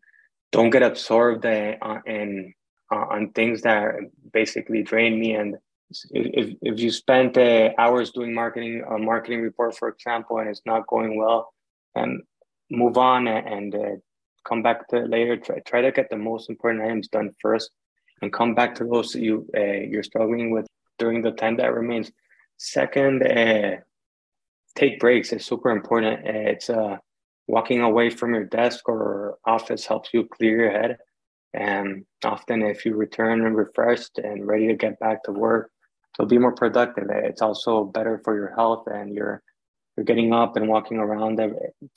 don't 0.52 0.70
get 0.70 0.82
absorbed 0.82 1.44
in 1.44 2.54
on 2.90 3.30
things 3.32 3.62
that 3.62 3.94
basically 4.32 4.82
drain 4.82 5.18
me. 5.18 5.34
And 5.34 5.56
if, 6.10 6.54
if 6.62 6.78
you 6.78 6.90
spend 6.92 7.36
hours 7.78 8.12
doing 8.12 8.32
marketing, 8.32 8.84
a 8.88 8.98
marketing 8.98 9.40
report, 9.42 9.76
for 9.76 9.88
example, 9.88 10.38
and 10.38 10.48
it's 10.48 10.62
not 10.66 10.86
going 10.86 11.16
well, 11.16 11.52
and 11.96 12.22
move 12.70 12.96
on 12.96 13.26
and, 13.26 13.74
and 13.74 14.00
come 14.46 14.62
back 14.62 14.88
to 14.88 14.96
it 14.96 15.10
later. 15.10 15.36
Try, 15.36 15.58
try 15.60 15.80
to 15.82 15.92
get 15.92 16.10
the 16.10 16.16
most 16.16 16.48
important 16.48 16.84
items 16.84 17.08
done 17.08 17.30
first, 17.40 17.70
and 18.22 18.32
come 18.32 18.54
back 18.54 18.74
to 18.76 18.84
those 18.84 19.14
you 19.14 19.46
uh, 19.56 19.60
you're 19.60 20.02
struggling 20.02 20.50
with 20.50 20.66
during 20.98 21.22
the 21.22 21.32
time 21.32 21.56
that 21.56 21.74
remains. 21.74 22.10
Second, 22.58 23.22
uh, 23.22 23.76
take 24.74 24.98
breaks. 24.98 25.32
It's 25.32 25.44
super 25.44 25.70
important. 25.70 26.26
Uh, 26.26 26.52
it's 26.52 26.70
uh, 26.70 26.96
walking 27.46 27.82
away 27.82 28.10
from 28.10 28.34
your 28.34 28.44
desk 28.44 28.88
or 28.88 29.38
office 29.44 29.84
helps 29.84 30.10
you 30.14 30.26
clear 30.26 30.60
your 30.62 30.70
head. 30.70 30.98
And 31.52 32.04
often, 32.24 32.62
if 32.62 32.84
you 32.84 32.94
return 32.94 33.42
refreshed 33.54 34.18
and 34.18 34.46
ready 34.46 34.68
to 34.68 34.74
get 34.74 34.98
back 35.00 35.22
to 35.24 35.32
work, 35.32 35.70
you'll 36.18 36.28
be 36.28 36.38
more 36.38 36.54
productive. 36.54 37.04
It's 37.10 37.42
also 37.42 37.84
better 37.84 38.20
for 38.24 38.34
your 38.34 38.54
health 38.54 38.84
and 38.86 39.14
you're 39.14 39.42
you're 39.96 40.04
getting 40.04 40.34
up 40.34 40.56
and 40.56 40.68
walking 40.68 40.98
around. 40.98 41.40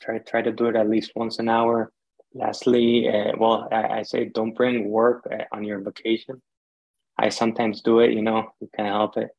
Try 0.01 0.19
try 0.19 0.41
to 0.41 0.51
do 0.51 0.67
it 0.67 0.75
at 0.75 0.89
least 0.89 1.11
once 1.15 1.39
an 1.39 1.49
hour 1.49 1.91
Lastly, 2.33 3.09
uh, 3.09 3.31
well, 3.37 3.67
I, 3.71 3.99
I, 3.99 4.03
say 4.03 4.25
don't 4.25 4.53
bring 4.53 4.89
work 4.89 5.27
uh, 5.31 5.45
on 5.51 5.63
your 5.63 5.79
vacation. 5.79 6.41
I 7.17 7.29
sometimes 7.29 7.81
do 7.81 7.99
it, 7.99 8.13
you 8.13 8.21
know, 8.21 8.53
you 8.61 8.69
can't 8.75 8.87
help 8.87 9.17
it. 9.17 9.29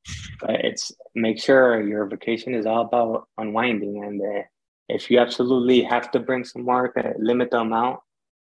But 0.41 0.65
it's 0.65 0.93
make 1.15 1.41
sure 1.41 1.87
your 1.87 2.07
vacation 2.07 2.55
is 2.55 2.67
all 2.67 2.83
about 2.83 3.29
unwinding. 3.39 4.03
And 4.05 4.21
uh, 4.21 4.43
if 4.89 5.11
you 5.11 5.21
absolutely 5.21 5.83
have 5.83 6.11
to 6.11 6.19
bring 6.19 6.45
some 6.45 6.67
work, 6.67 6.97
uh, 6.97 7.13
limit 7.19 7.53
the 7.53 7.61
amount. 7.61 8.01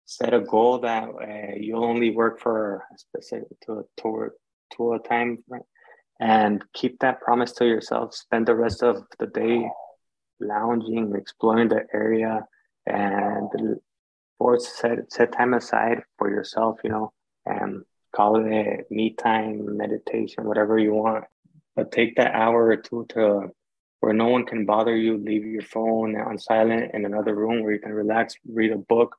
Set 0.05 0.35
a 0.35 0.41
goal 0.41 0.79
that 0.81 1.09
uh, 1.09 1.57
you'll 1.57 1.85
only 1.85 2.11
work 2.11 2.39
for 2.39 2.85
a 2.95 2.99
specific 2.99 3.49
to 3.63 3.73
a 3.81 3.83
to, 4.03 4.31
to 4.77 4.93
a 4.93 4.99
time, 5.01 5.43
and 6.21 6.63
keep 6.75 7.01
that 7.01 7.21
promise 7.21 7.51
to 7.55 7.67
yourself. 7.67 8.15
Spend 8.15 8.47
the 8.47 8.55
rest 8.55 8.85
of 8.85 9.03
the 9.19 9.27
day 9.27 9.69
lounging, 10.39 11.13
exploring 11.17 11.69
the 11.69 11.87
area, 11.93 12.47
and 12.87 13.81
force 14.39 14.69
set 14.69 15.13
set 15.13 15.33
time 15.33 15.55
aside 15.55 16.03
for 16.19 16.31
yourself, 16.31 16.79
you 16.85 16.91
know, 16.91 17.13
and 17.45 17.85
call 18.15 18.37
it 18.37 18.47
a 18.53 18.85
me 18.91 19.15
time, 19.15 19.77
meditation, 19.77 20.45
whatever 20.45 20.79
you 20.79 20.95
want. 20.95 21.25
But 21.75 21.93
take 21.93 22.17
that 22.17 22.35
hour 22.35 22.67
or 22.67 22.77
two 22.77 23.07
to 23.11 23.51
where 24.01 24.13
no 24.13 24.29
one 24.29 24.47
can 24.47 24.65
bother 24.65 24.97
you. 24.97 25.19
Leave 25.19 25.45
your 25.45 25.63
phone 25.63 26.17
on 26.17 26.39
silent 26.39 26.93
in 26.95 27.05
another 27.05 27.35
room 27.35 27.63
where 27.63 27.73
you 27.73 27.81
can 27.81 27.93
relax, 27.93 28.35
read 28.47 28.73
a 28.73 28.79
book, 28.79 29.17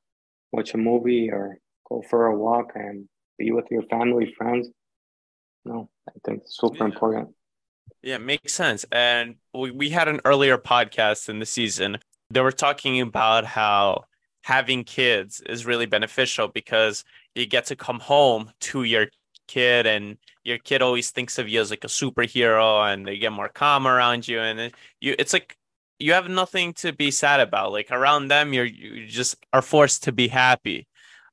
watch 0.51 0.73
a 0.73 0.77
movie, 0.77 1.29
or 1.31 1.57
go 1.89 2.03
for 2.09 2.27
a 2.27 2.37
walk 2.37 2.71
and 2.75 3.07
be 3.37 3.51
with 3.51 3.65
your 3.69 3.83
family, 3.83 4.33
friends. 4.37 4.69
No, 5.65 5.89
I 6.07 6.13
think 6.25 6.41
it's 6.41 6.57
super 6.57 6.77
yeah. 6.77 6.85
important. 6.85 7.29
Yeah, 8.01 8.17
makes 8.17 8.53
sense. 8.53 8.85
And 8.91 9.35
we, 9.53 9.71
we 9.71 9.89
had 9.89 10.07
an 10.07 10.21
earlier 10.23 10.57
podcast 10.57 11.29
in 11.29 11.39
the 11.39 11.45
season. 11.45 11.97
They 12.29 12.41
were 12.41 12.51
talking 12.51 13.01
about 13.01 13.45
how 13.45 14.05
having 14.47 14.81
kids 14.85 15.41
is 15.41 15.65
really 15.65 15.85
beneficial 15.85 16.47
because 16.47 17.03
you 17.35 17.45
get 17.45 17.65
to 17.65 17.75
come 17.75 17.99
home 17.99 18.49
to 18.61 18.83
your 18.83 19.07
kid 19.49 19.85
and 19.85 20.17
your 20.45 20.57
kid 20.57 20.81
always 20.81 21.11
thinks 21.11 21.37
of 21.37 21.49
you 21.49 21.59
as 21.59 21.69
like 21.69 21.83
a 21.83 21.87
superhero 21.87 22.89
and 22.89 23.05
they 23.05 23.17
get 23.17 23.33
more 23.33 23.49
calm 23.49 23.85
around 23.85 24.25
you 24.25 24.39
and 24.39 24.71
you 25.01 25.13
it's 25.19 25.33
like 25.33 25.57
you 25.99 26.13
have 26.13 26.29
nothing 26.29 26.71
to 26.75 26.93
be 26.93 27.11
sad 27.11 27.41
about. 27.41 27.73
Like 27.73 27.91
around 27.91 28.29
them, 28.29 28.53
you're 28.53 28.63
you 28.63 29.05
just 29.05 29.35
are 29.51 29.61
forced 29.61 30.03
to 30.03 30.13
be 30.13 30.29
happy. 30.29 30.87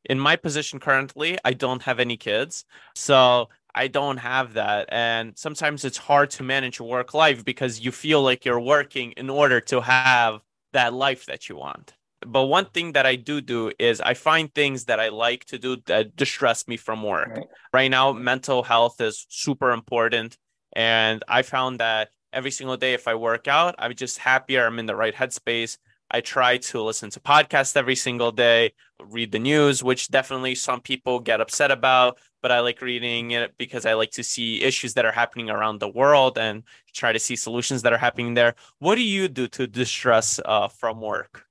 In 0.06 0.18
my 0.18 0.34
position 0.34 0.80
currently, 0.80 1.38
I 1.44 1.52
don't 1.52 1.82
have 1.82 2.00
any 2.00 2.16
kids. 2.16 2.64
So 2.96 3.48
I 3.76 3.86
don't 3.86 4.16
have 4.16 4.54
that. 4.54 4.88
And 4.90 5.38
sometimes 5.38 5.84
it's 5.84 5.98
hard 5.98 6.30
to 6.30 6.42
manage 6.42 6.80
your 6.80 6.88
work 6.88 7.14
life 7.14 7.44
because 7.44 7.78
you 7.78 7.92
feel 7.92 8.22
like 8.22 8.44
you're 8.44 8.60
working 8.76 9.12
in 9.12 9.30
order 9.30 9.60
to 9.72 9.80
have 9.82 10.40
that 10.72 10.92
life 10.92 11.26
that 11.26 11.48
you 11.48 11.56
want. 11.56 11.94
But 12.26 12.44
one 12.44 12.66
thing 12.66 12.92
that 12.92 13.06
I 13.06 13.16
do 13.16 13.40
do 13.40 13.70
is 13.78 14.00
I 14.00 14.14
find 14.14 14.52
things 14.54 14.84
that 14.86 15.00
I 15.00 15.08
like 15.08 15.44
to 15.46 15.58
do 15.58 15.76
that 15.86 16.16
distress 16.16 16.66
me 16.68 16.76
from 16.76 17.02
work. 17.02 17.28
Right, 17.28 17.46
right 17.72 17.90
now, 17.90 18.12
mental 18.12 18.62
health 18.62 19.00
is 19.00 19.26
super 19.28 19.72
important. 19.72 20.36
And 20.74 21.22
I 21.28 21.42
found 21.42 21.80
that 21.80 22.10
every 22.32 22.50
single 22.50 22.76
day, 22.76 22.94
if 22.94 23.06
I 23.06 23.14
work 23.14 23.48
out, 23.48 23.74
I'm 23.78 23.94
just 23.94 24.18
happier. 24.18 24.66
I'm 24.66 24.78
in 24.78 24.86
the 24.86 24.96
right 24.96 25.14
headspace. 25.14 25.78
I 26.10 26.20
try 26.20 26.58
to 26.58 26.82
listen 26.82 27.10
to 27.10 27.20
podcasts 27.20 27.76
every 27.76 27.96
single 27.96 28.30
day, 28.30 28.72
read 29.02 29.32
the 29.32 29.38
news, 29.38 29.82
which 29.82 30.08
definitely 30.08 30.54
some 30.54 30.80
people 30.80 31.18
get 31.18 31.40
upset 31.40 31.70
about, 31.70 32.18
but 32.42 32.52
I 32.52 32.60
like 32.60 32.80
reading 32.82 33.30
it 33.30 33.54
because 33.58 33.86
I 33.86 33.94
like 33.94 34.10
to 34.12 34.22
see 34.22 34.62
issues 34.62 34.94
that 34.94 35.06
are 35.06 35.12
happening 35.12 35.50
around 35.50 35.80
the 35.80 35.88
world 35.88 36.38
and 36.38 36.62
try 36.92 37.12
to 37.12 37.18
see 37.18 37.36
solutions 37.36 37.82
that 37.82 37.92
are 37.92 37.98
happening 37.98 38.34
there. 38.34 38.54
What 38.78 38.96
do 38.96 39.02
you 39.02 39.28
do 39.28 39.48
to 39.48 39.66
distress 39.66 40.38
uh, 40.44 40.68
from 40.68 41.00
work? 41.00 41.46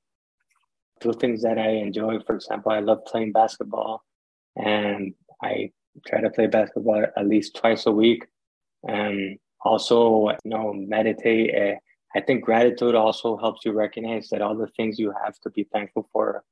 Two 1.04 1.14
things 1.14 1.42
that 1.44 1.58
I 1.58 1.72
enjoy, 1.72 2.20
for 2.26 2.36
example, 2.36 2.72
I 2.72 2.80
love 2.80 3.04
playing 3.06 3.34
basketball 3.34 4.04
and 4.56 5.14
I 5.42 5.72
try 6.08 6.22
to 6.22 6.30
play 6.30 6.48
basketball 6.48 7.06
at 7.16 7.28
least 7.28 7.56
twice 7.56 7.86
a 7.86 7.92
week. 7.92 8.26
And 8.88 9.38
also, 9.66 10.30
you 10.30 10.38
know, 10.46 10.74
meditate. 10.74 11.54
Uh, 11.54 11.76
I 12.16 12.22
think 12.22 12.46
gratitude 12.46 12.96
also 12.96 13.36
helps 13.38 13.66
you 13.66 13.74
recognize 13.74 14.30
that 14.30 14.42
all 14.42 14.56
the 14.56 14.68
things 14.78 14.98
you 14.98 15.14
have 15.24 15.38
to 15.40 15.50
be 15.50 15.68
thankful 15.74 16.08
for, 16.14 16.44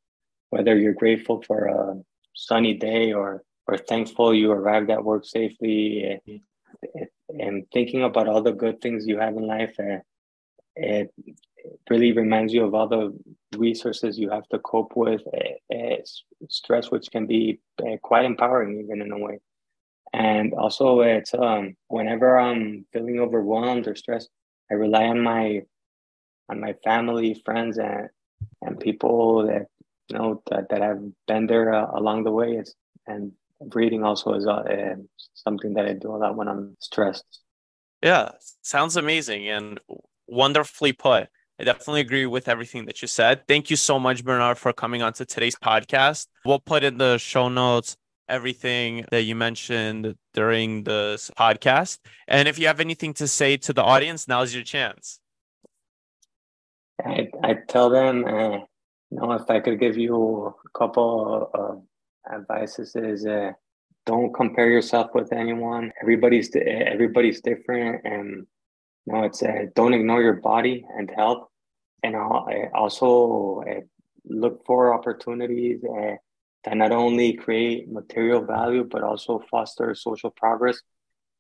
whether 0.50 0.78
you're 0.78 0.94
grateful 0.94 1.42
for 1.48 1.66
a 1.68 2.02
sunny 2.36 2.74
day 2.74 3.14
or 3.14 3.44
or 3.68 3.78
thankful 3.78 4.34
you 4.34 4.52
arrived 4.52 4.90
at 4.90 5.04
work 5.04 5.24
safely, 5.24 6.20
uh, 6.28 7.06
and 7.40 7.66
thinking 7.72 8.04
about 8.04 8.28
all 8.28 8.42
the 8.42 8.52
good 8.52 8.82
things 8.82 9.08
you 9.08 9.18
have 9.18 9.38
in 9.38 9.48
life, 9.48 9.76
it 10.76 11.14
really 11.90 12.12
reminds 12.12 12.54
you 12.54 12.66
of 12.66 12.74
all 12.74 12.88
the 12.88 13.18
resources 13.58 14.18
you 14.18 14.30
have 14.30 14.48
to 14.50 14.60
cope 14.60 14.94
with 14.96 15.22
uh, 15.28 15.96
stress, 16.50 16.92
which 16.92 17.12
can 17.12 17.28
be 17.28 17.60
quite 18.02 18.26
empowering 18.26 18.80
even 18.84 19.02
in 19.02 19.12
a 19.12 19.18
way. 19.18 19.40
And 20.14 20.54
also, 20.54 21.02
it's 21.02 21.34
um, 21.34 21.76
whenever 21.88 22.38
I'm 22.38 22.86
feeling 22.92 23.20
overwhelmed 23.20 23.88
or 23.88 23.96
stressed, 23.96 24.30
I 24.70 24.74
rely 24.76 25.06
on 25.06 25.22
my 25.22 25.62
on 26.50 26.60
my 26.60 26.74
family, 26.84 27.42
friends, 27.46 27.78
and 27.78 28.10
and 28.62 28.80
people 28.80 29.48
that 29.48 29.68
you 30.10 30.18
know 30.18 30.42
that, 30.50 30.70
that 30.70 30.82
have 30.82 31.00
been 31.28 31.48
there 31.48 31.74
uh, 31.74 31.88
along 31.94 32.26
the 32.26 32.32
way. 32.32 32.54
It's, 32.54 32.74
and 33.08 33.32
reading 33.74 34.04
also 34.04 34.34
is 34.34 34.46
uh, 34.46 34.96
something 35.34 35.76
that 35.76 35.86
I 35.86 35.94
do 35.94 36.14
a 36.14 36.18
lot 36.18 36.36
when 36.36 36.48
I'm 36.48 36.76
stressed. 36.80 37.40
Yeah, 38.02 38.32
sounds 38.62 38.98
amazing 38.98 39.48
and 39.48 39.80
wonderfully 40.28 40.92
put. 40.92 41.30
I 41.62 41.64
definitely 41.64 42.02
agree 42.02 42.26
with 42.26 42.48
everything 42.48 42.86
that 42.86 43.04
you 43.04 43.08
said. 43.08 43.48
Thank 43.48 43.70
you 43.70 43.76
so 43.76 44.00
much, 44.00 44.26
Bernardt, 44.26 44.58
for 44.58 44.74
coming 44.74 45.04
on 45.04 45.14
to 45.14 45.26
today's 45.26 45.56
podcast. 45.56 46.26
We'll 46.44 46.58
put 46.58 46.84
in 46.84 46.98
the 46.98 47.20
show 47.20 47.50
notes 47.50 47.96
everything 48.28 49.06
that 49.12 49.22
you 49.24 49.36
mentioned 49.36 50.16
during 50.34 50.86
this 50.86 51.30
podcast. 51.38 52.00
And 52.28 52.48
if 52.48 52.58
you 52.58 52.66
have 52.66 52.80
anything 52.80 53.14
to 53.14 53.28
say 53.28 53.58
to 53.58 53.74
the 53.74 53.84
audience, 53.84 54.28
now's 54.28 54.56
your 54.56 54.64
chance. 54.64 55.20
I, 57.06 57.28
I 57.44 57.58
tell 57.68 57.92
them, 57.92 58.26
uh, 58.26 58.58
you 59.12 59.20
know, 59.20 59.34
if 59.34 59.48
I 59.48 59.60
could 59.60 59.80
give 59.80 59.98
you 59.98 60.56
a 60.66 60.80
couple 60.80 61.52
of 61.54 61.84
advices 62.34 62.96
is 62.96 63.28
uh, 63.28 63.52
don't 64.08 64.34
compare 64.34 64.72
yourself 64.72 65.12
with 65.14 65.32
anyone. 65.32 65.92
Everybody's 66.02 66.50
everybody's 66.56 67.40
different, 67.42 68.02
and 68.04 68.48
you 69.06 69.14
know, 69.14 69.24
it's 69.26 69.44
uh, 69.44 69.66
don't 69.76 69.94
ignore 69.94 70.24
your 70.24 70.42
body 70.42 70.86
and 70.98 71.12
health, 71.16 71.51
and 72.04 72.16
also 72.16 73.64
uh, 73.70 73.82
look 74.26 74.66
for 74.66 74.94
opportunities 74.94 75.84
uh, 75.84 76.16
that 76.64 76.78
not 76.78 76.92
only 76.92 77.34
create 77.34 77.92
material 77.92 78.44
value 78.46 78.84
but 78.84 79.04
also 79.04 79.42
foster 79.50 79.96
social 79.96 80.32
progress. 80.32 80.80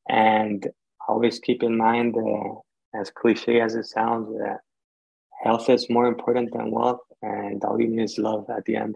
And 0.09 0.67
always 1.07 1.39
keep 1.39 1.63
in 1.63 1.77
mind, 1.77 2.15
uh, 2.17 2.99
as 2.99 3.11
cliche 3.11 3.61
as 3.61 3.75
it 3.75 3.85
sounds, 3.85 4.27
that 4.37 4.59
health 5.43 5.69
is 5.69 5.89
more 5.89 6.07
important 6.07 6.51
than 6.53 6.71
wealth, 6.71 7.01
and 7.21 7.63
all 7.63 7.79
you 7.79 7.87
need 7.87 8.03
is 8.03 8.17
love 8.17 8.45
at 8.55 8.65
the 8.65 8.75
end. 8.75 8.95